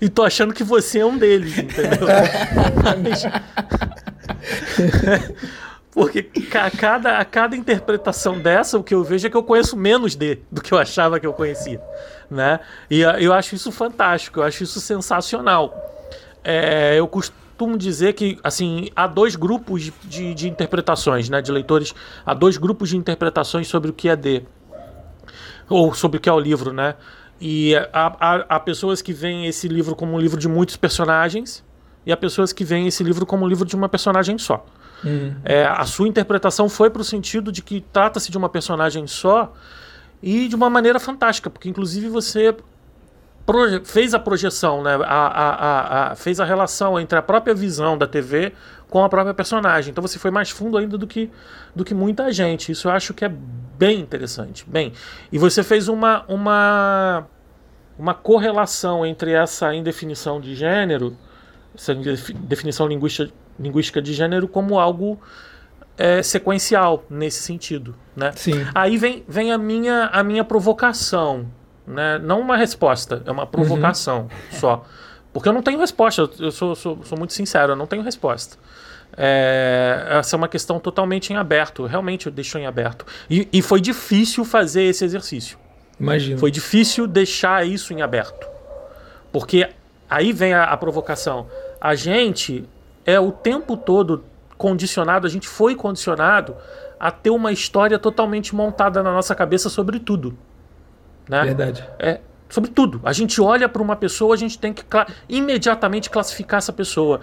e 0.00 0.08
tô 0.08 0.22
achando 0.22 0.54
que 0.54 0.62
você 0.62 1.00
é 1.00 1.06
um 1.06 1.18
deles, 1.18 1.58
entendeu? 1.58 2.06
Mas, 3.02 3.24
porque 5.92 6.30
a 6.54 6.70
cada, 6.70 7.18
a 7.18 7.24
cada 7.24 7.56
interpretação 7.56 8.38
dessa, 8.38 8.78
o 8.78 8.84
que 8.84 8.94
eu 8.94 9.02
vejo 9.02 9.26
é 9.26 9.30
que 9.30 9.36
eu 9.36 9.42
conheço 9.42 9.76
menos 9.76 10.14
de 10.14 10.38
do 10.50 10.60
que 10.60 10.72
eu 10.72 10.78
achava 10.78 11.18
que 11.18 11.26
eu 11.26 11.32
conhecia. 11.32 11.80
Né? 12.30 12.60
E 12.88 13.00
eu 13.00 13.32
acho 13.32 13.54
isso 13.56 13.72
fantástico, 13.72 14.40
eu 14.40 14.44
acho 14.44 14.62
isso 14.62 14.80
sensacional. 14.80 15.74
É, 16.44 16.96
eu 16.96 17.08
costumo 17.08 17.76
dizer 17.76 18.12
que 18.12 18.38
assim 18.42 18.88
há 18.94 19.06
dois 19.06 19.34
grupos 19.34 19.90
de, 20.04 20.32
de 20.32 20.48
interpretações, 20.48 21.28
né, 21.28 21.42
de 21.42 21.50
leitores, 21.50 21.92
há 22.24 22.34
dois 22.34 22.56
grupos 22.56 22.90
de 22.90 22.96
interpretações 22.96 23.66
sobre 23.66 23.90
o 23.90 23.92
que 23.92 24.08
é 24.08 24.14
D, 24.14 24.44
ou 25.68 25.92
sobre 25.92 26.18
o 26.18 26.20
que 26.20 26.28
é 26.28 26.32
o 26.32 26.38
livro. 26.38 26.72
Né? 26.72 26.94
E 27.40 27.74
há, 27.74 27.86
há, 27.92 28.34
há 28.48 28.60
pessoas 28.60 29.02
que 29.02 29.12
veem 29.12 29.46
esse 29.46 29.66
livro 29.66 29.96
como 29.96 30.14
um 30.14 30.20
livro 30.20 30.38
de 30.38 30.46
muitos 30.46 30.76
personagens, 30.76 31.64
e 32.06 32.12
há 32.12 32.16
pessoas 32.16 32.52
que 32.52 32.64
veem 32.64 32.86
esse 32.86 33.02
livro 33.02 33.26
como 33.26 33.44
um 33.44 33.48
livro 33.48 33.66
de 33.66 33.74
uma 33.74 33.88
personagem 33.88 34.38
só. 34.38 34.64
Uhum. 35.04 35.34
É, 35.44 35.64
a 35.64 35.84
sua 35.84 36.08
interpretação 36.08 36.68
foi 36.68 36.90
para 36.90 37.02
o 37.02 37.04
sentido 37.04 37.50
de 37.50 37.62
que 37.62 37.80
trata-se 37.92 38.30
de 38.30 38.38
uma 38.38 38.48
personagem 38.48 39.06
só 39.06 39.52
e 40.22 40.48
de 40.48 40.54
uma 40.54 40.68
maneira 40.68 41.00
fantástica, 41.00 41.48
porque 41.48 41.68
inclusive 41.68 42.08
você 42.08 42.54
fez 43.84 44.14
a 44.14 44.18
projeção, 44.18 44.82
né? 44.82 44.94
A, 45.04 45.26
a, 45.26 46.12
a, 46.12 46.14
fez 46.14 46.38
a 46.38 46.44
relação 46.44 47.00
entre 47.00 47.18
a 47.18 47.22
própria 47.22 47.54
visão 47.54 47.98
da 47.98 48.06
TV 48.06 48.52
com 48.88 49.02
a 49.02 49.08
própria 49.08 49.34
personagem. 49.34 49.90
Então 49.90 50.02
você 50.02 50.18
foi 50.18 50.30
mais 50.30 50.50
fundo 50.50 50.76
ainda 50.76 50.96
do 50.96 51.06
que, 51.06 51.30
do 51.74 51.84
que 51.84 51.94
muita 51.94 52.30
gente. 52.32 52.70
Isso 52.70 52.88
eu 52.88 52.92
acho 52.92 53.14
que 53.14 53.24
é 53.24 53.28
bem 53.28 54.00
interessante. 54.00 54.64
Bem, 54.68 54.92
e 55.32 55.38
você 55.38 55.62
fez 55.62 55.88
uma, 55.88 56.24
uma, 56.28 57.26
uma 57.98 58.14
correlação 58.14 59.04
entre 59.04 59.32
essa 59.32 59.74
indefinição 59.74 60.40
de 60.40 60.54
gênero, 60.54 61.16
essa 61.74 61.94
definição 61.94 62.86
linguística 62.86 63.32
linguística 63.60 64.00
de 64.00 64.12
gênero 64.12 64.48
como 64.48 64.78
algo 64.78 65.20
é, 65.98 66.22
sequencial 66.22 67.04
nesse 67.10 67.42
sentido, 67.42 67.94
né? 68.16 68.32
Sim. 68.34 68.66
Aí 68.74 68.96
vem, 68.96 69.22
vem 69.28 69.52
a 69.52 69.58
minha 69.58 70.06
a 70.06 70.24
minha 70.24 70.42
provocação, 70.42 71.46
né? 71.86 72.18
Não 72.18 72.40
uma 72.40 72.56
resposta, 72.56 73.22
é 73.26 73.30
uma 73.30 73.46
provocação 73.46 74.22
uhum. 74.22 74.58
só, 74.58 74.84
porque 75.32 75.48
eu 75.48 75.52
não 75.52 75.62
tenho 75.62 75.78
resposta. 75.78 76.28
Eu 76.38 76.50
sou, 76.50 76.74
sou, 76.74 76.98
sou 77.04 77.18
muito 77.18 77.34
sincero, 77.34 77.72
eu 77.72 77.76
não 77.76 77.86
tenho 77.86 78.02
resposta. 78.02 78.56
É, 79.16 80.06
essa 80.18 80.34
é 80.34 80.38
uma 80.38 80.48
questão 80.48 80.78
totalmente 80.80 81.32
em 81.32 81.36
aberto, 81.36 81.84
realmente 81.84 82.26
eu 82.26 82.32
deixo 82.32 82.56
em 82.58 82.66
aberto. 82.66 83.04
E, 83.28 83.46
e 83.52 83.60
foi 83.60 83.80
difícil 83.80 84.44
fazer 84.44 84.84
esse 84.84 85.04
exercício. 85.04 85.58
Imagino. 85.98 86.38
Foi 86.38 86.50
difícil 86.50 87.06
deixar 87.06 87.66
isso 87.66 87.92
em 87.92 88.00
aberto. 88.00 88.48
Porque 89.30 89.68
aí 90.08 90.32
vem 90.32 90.54
a, 90.54 90.64
a 90.64 90.76
provocação. 90.76 91.46
A 91.78 91.94
gente 91.94 92.64
é 93.10 93.20
o 93.20 93.32
tempo 93.32 93.76
todo 93.76 94.24
condicionado, 94.56 95.26
a 95.26 95.30
gente 95.30 95.48
foi 95.48 95.74
condicionado 95.74 96.54
a 96.98 97.10
ter 97.10 97.30
uma 97.30 97.50
história 97.50 97.98
totalmente 97.98 98.54
montada 98.54 99.02
na 99.02 99.12
nossa 99.12 99.34
cabeça 99.34 99.70
sobre 99.70 99.98
tudo. 99.98 100.36
Né? 101.28 101.44
Verdade. 101.44 101.88
É, 101.98 102.20
sobre 102.48 102.70
tudo. 102.70 103.00
A 103.04 103.12
gente 103.12 103.40
olha 103.40 103.68
para 103.68 103.80
uma 103.80 103.96
pessoa, 103.96 104.34
a 104.34 104.36
gente 104.36 104.58
tem 104.58 104.72
que 104.72 104.84
cla 104.84 105.06
imediatamente 105.28 106.10
classificar 106.10 106.58
essa 106.58 106.72
pessoa. 106.72 107.20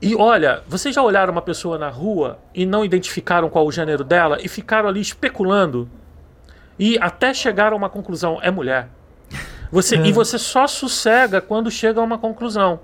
E 0.00 0.16
olha, 0.16 0.62
vocês 0.66 0.94
já 0.94 1.02
olharam 1.02 1.32
uma 1.32 1.42
pessoa 1.42 1.76
na 1.76 1.90
rua 1.90 2.38
e 2.54 2.64
não 2.64 2.84
identificaram 2.84 3.50
qual 3.50 3.66
o 3.66 3.70
gênero 3.70 4.02
dela 4.02 4.38
e 4.40 4.48
ficaram 4.48 4.88
ali 4.88 5.00
especulando 5.00 5.88
e 6.78 6.98
até 6.98 7.34
chegaram 7.34 7.76
a 7.76 7.78
uma 7.78 7.90
conclusão, 7.90 8.40
é 8.42 8.50
mulher. 8.50 8.88
Você, 9.70 9.96
é. 9.96 10.06
E 10.06 10.12
você 10.12 10.38
só 10.38 10.66
sossega 10.66 11.40
quando 11.40 11.70
chega 11.70 12.00
a 12.00 12.04
uma 12.04 12.18
conclusão. 12.18 12.80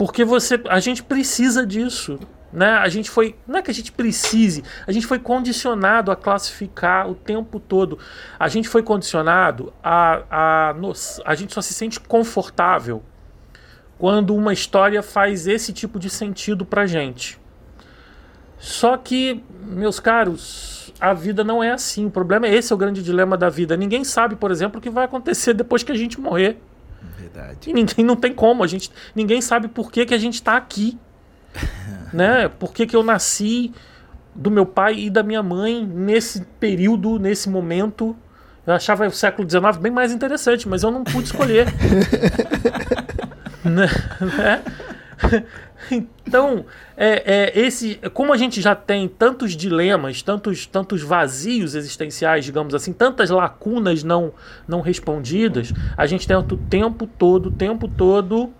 Porque 0.00 0.24
você, 0.24 0.58
a 0.70 0.80
gente 0.80 1.02
precisa 1.02 1.66
disso. 1.66 2.18
Né? 2.50 2.70
A 2.70 2.88
gente 2.88 3.10
foi. 3.10 3.36
Não 3.46 3.58
é 3.58 3.62
que 3.62 3.70
a 3.70 3.74
gente 3.74 3.92
precise, 3.92 4.64
a 4.86 4.92
gente 4.92 5.06
foi 5.06 5.18
condicionado 5.18 6.10
a 6.10 6.16
classificar 6.16 7.06
o 7.06 7.14
tempo 7.14 7.60
todo. 7.60 7.98
A 8.38 8.48
gente 8.48 8.66
foi 8.66 8.82
condicionado 8.82 9.74
a. 9.84 10.22
A, 10.30 10.74
a 11.26 11.34
gente 11.34 11.52
só 11.52 11.60
se 11.60 11.74
sente 11.74 12.00
confortável 12.00 13.02
quando 13.98 14.34
uma 14.34 14.54
história 14.54 15.02
faz 15.02 15.46
esse 15.46 15.70
tipo 15.70 15.98
de 15.98 16.08
sentido 16.08 16.64
pra 16.64 16.86
gente. 16.86 17.38
Só 18.58 18.96
que, 18.96 19.44
meus 19.66 20.00
caros, 20.00 20.94
a 20.98 21.12
vida 21.12 21.44
não 21.44 21.62
é 21.62 21.72
assim. 21.72 22.06
O 22.06 22.10
problema 22.10 22.46
é 22.46 22.54
esse 22.54 22.72
é 22.72 22.74
o 22.74 22.78
grande 22.78 23.02
dilema 23.02 23.36
da 23.36 23.50
vida. 23.50 23.76
Ninguém 23.76 24.02
sabe, 24.02 24.34
por 24.34 24.50
exemplo, 24.50 24.78
o 24.78 24.82
que 24.82 24.88
vai 24.88 25.04
acontecer 25.04 25.52
depois 25.52 25.82
que 25.82 25.92
a 25.92 25.94
gente 25.94 26.18
morrer. 26.18 26.58
Verdade. 27.32 27.70
E 27.70 27.72
ninguém 27.72 28.04
não 28.04 28.16
tem 28.16 28.32
como. 28.32 28.62
A 28.62 28.66
gente, 28.66 28.90
ninguém 29.14 29.40
sabe 29.40 29.68
por 29.68 29.90
que, 29.90 30.06
que 30.06 30.14
a 30.14 30.18
gente 30.18 30.34
está 30.34 30.56
aqui. 30.56 30.98
né? 32.12 32.48
Por 32.48 32.72
que, 32.72 32.86
que 32.86 32.96
eu 32.96 33.02
nasci 33.02 33.72
do 34.34 34.50
meu 34.50 34.64
pai 34.64 34.98
e 34.98 35.10
da 35.10 35.22
minha 35.22 35.42
mãe 35.42 35.84
nesse 35.84 36.42
período, 36.58 37.18
nesse 37.18 37.48
momento. 37.48 38.16
Eu 38.66 38.74
achava 38.74 39.06
o 39.06 39.10
século 39.10 39.48
XIX 39.48 39.76
bem 39.78 39.90
mais 39.90 40.12
interessante, 40.12 40.68
mas 40.68 40.82
eu 40.82 40.90
não 40.90 41.02
pude 41.02 41.24
escolher. 41.24 41.66
né? 43.64 44.62
Então, 46.26 46.64
é, 46.96 47.50
é, 47.56 47.58
esse, 47.58 47.96
como 48.14 48.32
a 48.32 48.36
gente 48.36 48.60
já 48.60 48.74
tem 48.74 49.08
tantos 49.08 49.56
dilemas, 49.56 50.22
tantos, 50.22 50.64
tantos 50.64 51.02
vazios 51.02 51.74
existenciais, 51.74 52.44
digamos 52.44 52.72
assim, 52.72 52.92
tantas 52.92 53.30
lacunas 53.30 54.04
não, 54.04 54.32
não 54.68 54.80
respondidas, 54.80 55.72
a 55.96 56.06
gente 56.06 56.28
tenta 56.28 56.54
o 56.54 56.56
tempo 56.56 57.06
todo, 57.06 57.46
o 57.46 57.50
tempo 57.50 57.88
todo, 57.88 58.52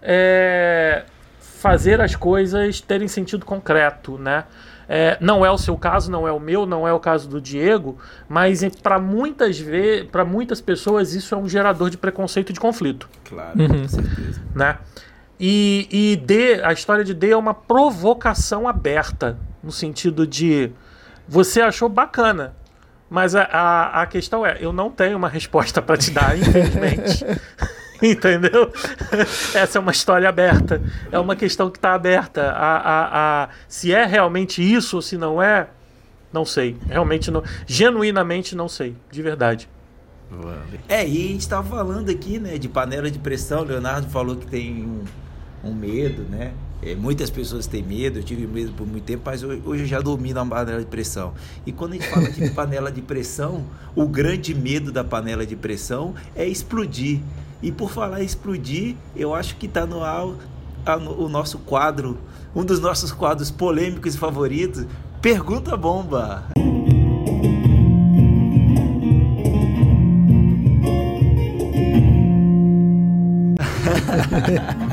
é, 0.00 1.04
fazer 1.38 2.00
as 2.00 2.16
coisas 2.16 2.80
terem 2.80 3.08
sentido 3.08 3.44
concreto, 3.44 4.16
né? 4.16 4.44
É, 4.88 5.16
não 5.20 5.46
é 5.46 5.50
o 5.50 5.56
seu 5.56 5.76
caso, 5.76 6.10
não 6.10 6.26
é 6.26 6.32
o 6.32 6.40
meu, 6.40 6.66
não 6.66 6.86
é 6.86 6.92
o 6.92 6.98
caso 6.98 7.28
do 7.28 7.40
Diego, 7.40 7.96
mas 8.28 8.62
para 8.82 8.98
muitas 8.98 9.58
vezes, 9.58 10.10
para 10.10 10.24
muitas 10.24 10.60
pessoas 10.60 11.14
isso 11.14 11.34
é 11.34 11.38
um 11.38 11.48
gerador 11.48 11.88
de 11.88 11.96
preconceito 11.96 12.50
e 12.50 12.52
de 12.52 12.60
conflito. 12.60 13.08
Claro, 13.24 13.58
uhum. 13.58 13.68
com 13.68 13.88
certeza. 13.88 14.42
Né? 14.54 14.76
E, 15.44 15.88
e 15.90 16.16
D, 16.16 16.62
a 16.62 16.72
história 16.72 17.02
de 17.02 17.12
D 17.12 17.30
é 17.30 17.36
uma 17.36 17.52
provocação 17.52 18.68
aberta, 18.68 19.36
no 19.60 19.72
sentido 19.72 20.24
de 20.24 20.70
você 21.26 21.60
achou 21.60 21.88
bacana, 21.88 22.54
mas 23.10 23.34
a, 23.34 23.42
a, 23.42 24.02
a 24.02 24.06
questão 24.06 24.46
é, 24.46 24.58
eu 24.60 24.72
não 24.72 24.88
tenho 24.88 25.16
uma 25.16 25.28
resposta 25.28 25.82
para 25.82 25.96
te 25.96 26.12
dar, 26.12 26.38
infelizmente. 26.38 27.26
Entendeu? 28.00 28.72
Essa 29.52 29.78
é 29.78 29.80
uma 29.80 29.90
história 29.90 30.28
aberta. 30.28 30.80
É 31.10 31.18
uma 31.18 31.34
questão 31.34 31.68
que 31.70 31.78
está 31.78 31.92
aberta. 31.94 32.52
A, 32.52 32.76
a, 32.76 33.42
a, 33.44 33.48
se 33.66 33.92
é 33.92 34.04
realmente 34.04 34.62
isso 34.62 34.96
ou 34.96 35.02
se 35.02 35.16
não 35.16 35.42
é, 35.42 35.68
não 36.32 36.44
sei. 36.44 36.76
Realmente 36.86 37.32
não. 37.32 37.42
Genuinamente 37.66 38.54
não 38.54 38.68
sei. 38.68 38.94
De 39.10 39.20
verdade. 39.20 39.68
É, 40.88 41.06
e 41.06 41.26
a 41.26 41.28
gente 41.32 41.40
estava 41.40 41.68
falando 41.68 42.10
aqui, 42.10 42.38
né, 42.38 42.58
de 42.58 42.68
panela 42.68 43.10
de 43.10 43.18
pressão. 43.18 43.62
Leonardo 43.62 44.08
falou 44.08 44.36
que 44.36 44.46
tem 44.46 44.84
um 44.84 45.04
um 45.62 45.74
medo, 45.74 46.22
né? 46.22 46.52
É, 46.82 46.96
muitas 46.96 47.30
pessoas 47.30 47.68
têm 47.68 47.82
medo, 47.82 48.18
eu 48.18 48.24
tive 48.24 48.44
medo 48.46 48.72
por 48.72 48.84
muito 48.86 49.04
tempo, 49.04 49.22
mas 49.24 49.42
hoje, 49.44 49.62
eu 49.64 49.86
já 49.86 50.00
domino 50.00 50.40
a 50.40 50.44
panela 50.44 50.80
de 50.80 50.86
pressão. 50.86 51.32
E 51.64 51.70
quando 51.70 51.92
a 51.92 51.94
gente 51.94 52.08
fala 52.08 52.28
de 52.28 52.50
panela 52.54 52.90
de 52.90 53.00
pressão, 53.00 53.64
o 53.94 54.06
grande 54.06 54.52
medo 54.52 54.90
da 54.90 55.04
panela 55.04 55.46
de 55.46 55.54
pressão 55.54 56.14
é 56.34 56.44
explodir. 56.44 57.20
E 57.62 57.70
por 57.70 57.88
falar 57.88 58.22
explodir, 58.22 58.96
eu 59.14 59.32
acho 59.32 59.54
que 59.56 59.66
está 59.66 59.86
no 59.86 60.02
ar 60.02 60.34
o 61.16 61.28
nosso 61.28 61.58
quadro, 61.58 62.18
um 62.52 62.64
dos 62.64 62.80
nossos 62.80 63.12
quadros 63.12 63.52
polêmicos 63.52 64.16
e 64.16 64.18
favoritos, 64.18 64.84
Pergunta 65.20 65.76
Bomba. 65.76 66.46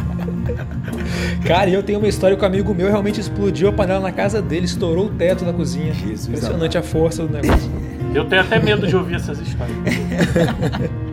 Cara, 1.50 1.68
eu 1.68 1.82
tenho 1.82 1.98
uma 1.98 2.08
história 2.08 2.38
com 2.38 2.44
um 2.44 2.48
amigo 2.48 2.76
meu, 2.76 2.86
realmente 2.90 3.20
explodiu 3.20 3.70
a 3.70 3.74
panela 3.74 4.00
na 4.00 4.12
casa 4.12 4.40
dele, 4.40 4.68
estourou 4.68 5.08
o 5.08 5.10
teto 5.10 5.44
da 5.44 5.52
cozinha. 5.52 5.92
Jesus 5.96 6.28
Impressionante 6.28 6.78
amado. 6.78 6.86
a 6.86 6.88
força 6.88 7.26
do 7.26 7.34
negócio. 7.34 7.72
Eu 8.14 8.26
tenho 8.26 8.44
até 8.44 8.60
medo 8.60 8.86
de 8.86 8.96
ouvir 8.96 9.16
essas 9.16 9.40
histórias. 9.40 9.76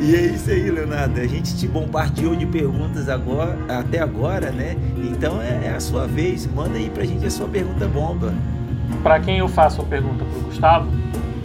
E 0.00 0.14
é 0.14 0.20
isso 0.26 0.50
aí, 0.50 0.70
Leonardo. 0.70 1.18
A 1.18 1.26
gente 1.26 1.56
te 1.56 1.66
bombardeou 1.66 2.36
de 2.36 2.44
perguntas 2.44 3.08
agora, 3.08 3.56
até 3.66 4.00
agora, 4.00 4.50
né? 4.50 4.76
Então 4.98 5.40
é, 5.40 5.68
é 5.68 5.70
a 5.74 5.80
sua 5.80 6.06
vez. 6.06 6.46
Manda 6.46 6.76
aí 6.76 6.90
pra 6.90 7.04
gente 7.06 7.24
a 7.24 7.30
sua 7.30 7.48
pergunta 7.48 7.86
bomba. 7.88 8.34
Para 9.02 9.18
quem 9.20 9.38
eu 9.38 9.48
faço 9.48 9.80
a 9.80 9.84
pergunta 9.84 10.22
pro 10.26 10.40
Gustavo? 10.42 10.90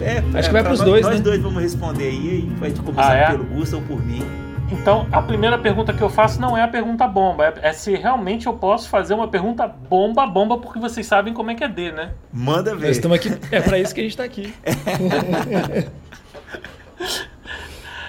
É, 0.01 0.17
Acho 0.17 0.37
é, 0.37 0.41
que 0.41 0.51
vai 0.51 0.63
pros 0.63 0.79
nós, 0.79 0.89
dois, 0.89 1.05
Nós 1.05 1.15
né? 1.15 1.21
dois 1.21 1.41
vamos 1.41 1.61
responder 1.61 2.03
aí, 2.09 2.49
e 2.49 2.59
pode 2.59 2.73
começar 2.81 3.11
Ah, 3.11 3.15
é? 3.15 3.31
pelo 3.31 3.45
Gusta 3.45 3.77
ou 3.77 3.81
por 3.83 4.05
mim. 4.05 4.23
Então, 4.71 5.07
a 5.11 5.21
primeira 5.21 5.57
pergunta 5.57 5.93
que 5.93 6.01
eu 6.01 6.09
faço 6.09 6.39
não 6.39 6.55
é 6.57 6.61
a 6.61 6.67
pergunta 6.67 7.07
bomba, 7.07 7.47
é, 7.47 7.53
é 7.69 7.73
se 7.73 7.95
realmente 7.95 8.45
eu 8.47 8.53
posso 8.53 8.87
fazer 8.87 9.13
uma 9.13 9.27
pergunta 9.27 9.67
bomba, 9.67 10.25
bomba, 10.27 10.57
porque 10.57 10.79
vocês 10.79 11.05
sabem 11.07 11.33
como 11.33 11.51
é 11.51 11.55
que 11.55 11.63
é 11.63 11.67
D, 11.67 11.91
né? 11.91 12.11
Manda 12.31 12.71
Nós 12.71 12.79
ver. 12.81 12.91
estamos 12.91 13.17
aqui. 13.17 13.29
É 13.51 13.61
pra 13.61 13.79
isso 13.79 13.93
que 13.93 14.01
a 14.01 14.03
gente 14.03 14.17
tá 14.17 14.23
aqui. 14.23 14.53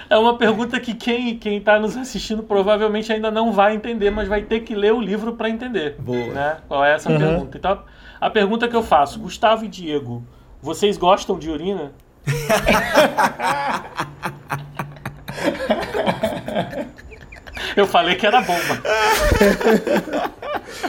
É 0.09 0.17
uma 0.17 0.37
pergunta 0.37 0.77
que 0.79 0.93
quem, 0.93 1.37
quem 1.37 1.59
tá 1.61 1.79
nos 1.79 1.95
assistindo 1.97 2.43
provavelmente 2.43 3.11
ainda 3.13 3.31
não 3.31 3.51
vai 3.53 3.73
entender, 3.75 4.11
mas 4.11 4.27
vai 4.27 4.41
ter 4.41 4.59
que 4.59 4.75
ler 4.75 4.93
o 4.93 4.99
livro 5.01 5.33
para 5.33 5.49
entender. 5.49 5.95
Boa. 5.99 6.27
Né? 6.33 6.57
Qual 6.67 6.83
é 6.83 6.93
essa 6.95 7.09
Uhum. 7.09 7.17
pergunta? 7.17 7.57
Então, 7.57 7.79
a 8.19 8.29
pergunta 8.29 8.67
que 8.67 8.75
eu 8.75 8.83
faço, 8.83 9.19
Gustavo 9.19 9.65
e 9.65 9.67
Diego, 9.67 10.23
vocês 10.61 10.97
gostam 10.97 11.39
de 11.39 11.49
urina? 11.49 11.91
eu 17.75 17.87
falei 17.87 18.15
que 18.15 18.25
era 18.25 18.41
bomba. 18.41 18.81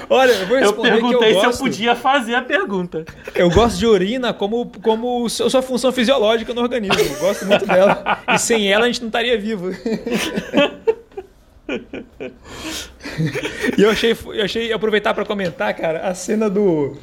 Olha, 0.08 0.32
eu 0.32 0.46
vou 0.46 0.56
Eu 0.56 0.62
responder 0.62 0.90
perguntei 0.92 1.18
que 1.18 1.24
eu 1.24 1.40
se 1.40 1.46
eu 1.46 1.50
gosto. 1.50 1.62
podia 1.62 1.96
fazer 1.96 2.34
a 2.34 2.42
pergunta. 2.42 3.04
Eu 3.34 3.50
gosto 3.50 3.78
de 3.78 3.86
urina 3.86 4.32
como, 4.32 4.70
como 4.82 5.28
sua 5.28 5.50
sua 5.50 5.62
função 5.62 5.92
fisiológica 5.92 6.54
no 6.54 6.62
organismo. 6.62 7.00
Eu 7.00 7.18
gosto 7.18 7.46
muito 7.46 7.66
dela. 7.66 8.22
E 8.28 8.38
sem 8.38 8.70
ela 8.70 8.84
a 8.84 8.86
gente 8.86 9.00
não 9.00 9.08
estaria 9.08 9.38
vivo. 9.38 9.70
e 13.76 13.82
eu 13.82 13.90
achei, 13.90 14.16
eu 14.26 14.44
achei 14.44 14.72
aproveitar 14.72 15.14
para 15.14 15.24
comentar, 15.24 15.74
cara, 15.74 16.06
a 16.08 16.14
cena 16.14 16.48
do. 16.50 16.96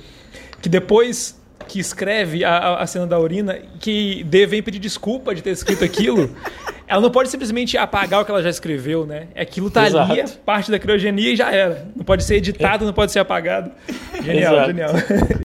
Que 0.61 0.67
depois 0.69 1.38
que 1.67 1.79
escreve 1.79 2.43
a, 2.43 2.75
a- 2.79 2.87
cena 2.87 3.05
da 3.05 3.19
urina, 3.19 3.57
que 3.79 4.23
D 4.23 4.45
vem 4.45 4.61
pedir 4.63 4.79
desculpa 4.79 5.33
de 5.35 5.41
ter 5.43 5.51
escrito 5.51 5.83
aquilo. 5.83 6.29
Ela 6.87 7.01
não 7.01 7.11
pode 7.11 7.29
simplesmente 7.29 7.77
apagar 7.77 8.21
o 8.21 8.25
que 8.25 8.31
ela 8.31 8.41
já 8.41 8.49
escreveu, 8.49 9.05
né? 9.05 9.27
Aquilo 9.35 9.69
tá 9.69 9.83
ali, 9.83 10.19
é 10.19 10.23
Exato. 10.23 10.39
parte 10.43 10.71
da 10.71 10.79
criogenia 10.79 11.33
e 11.33 11.35
já 11.35 11.51
era. 11.51 11.87
Não 11.95 12.03
pode 12.03 12.23
ser 12.23 12.37
editado, 12.37 12.83
não 12.83 12.93
pode 12.93 13.11
ser 13.11 13.19
apagado. 13.19 13.69
Genial, 14.23 14.53
Exato. 14.55 14.67
genial. 14.69 14.91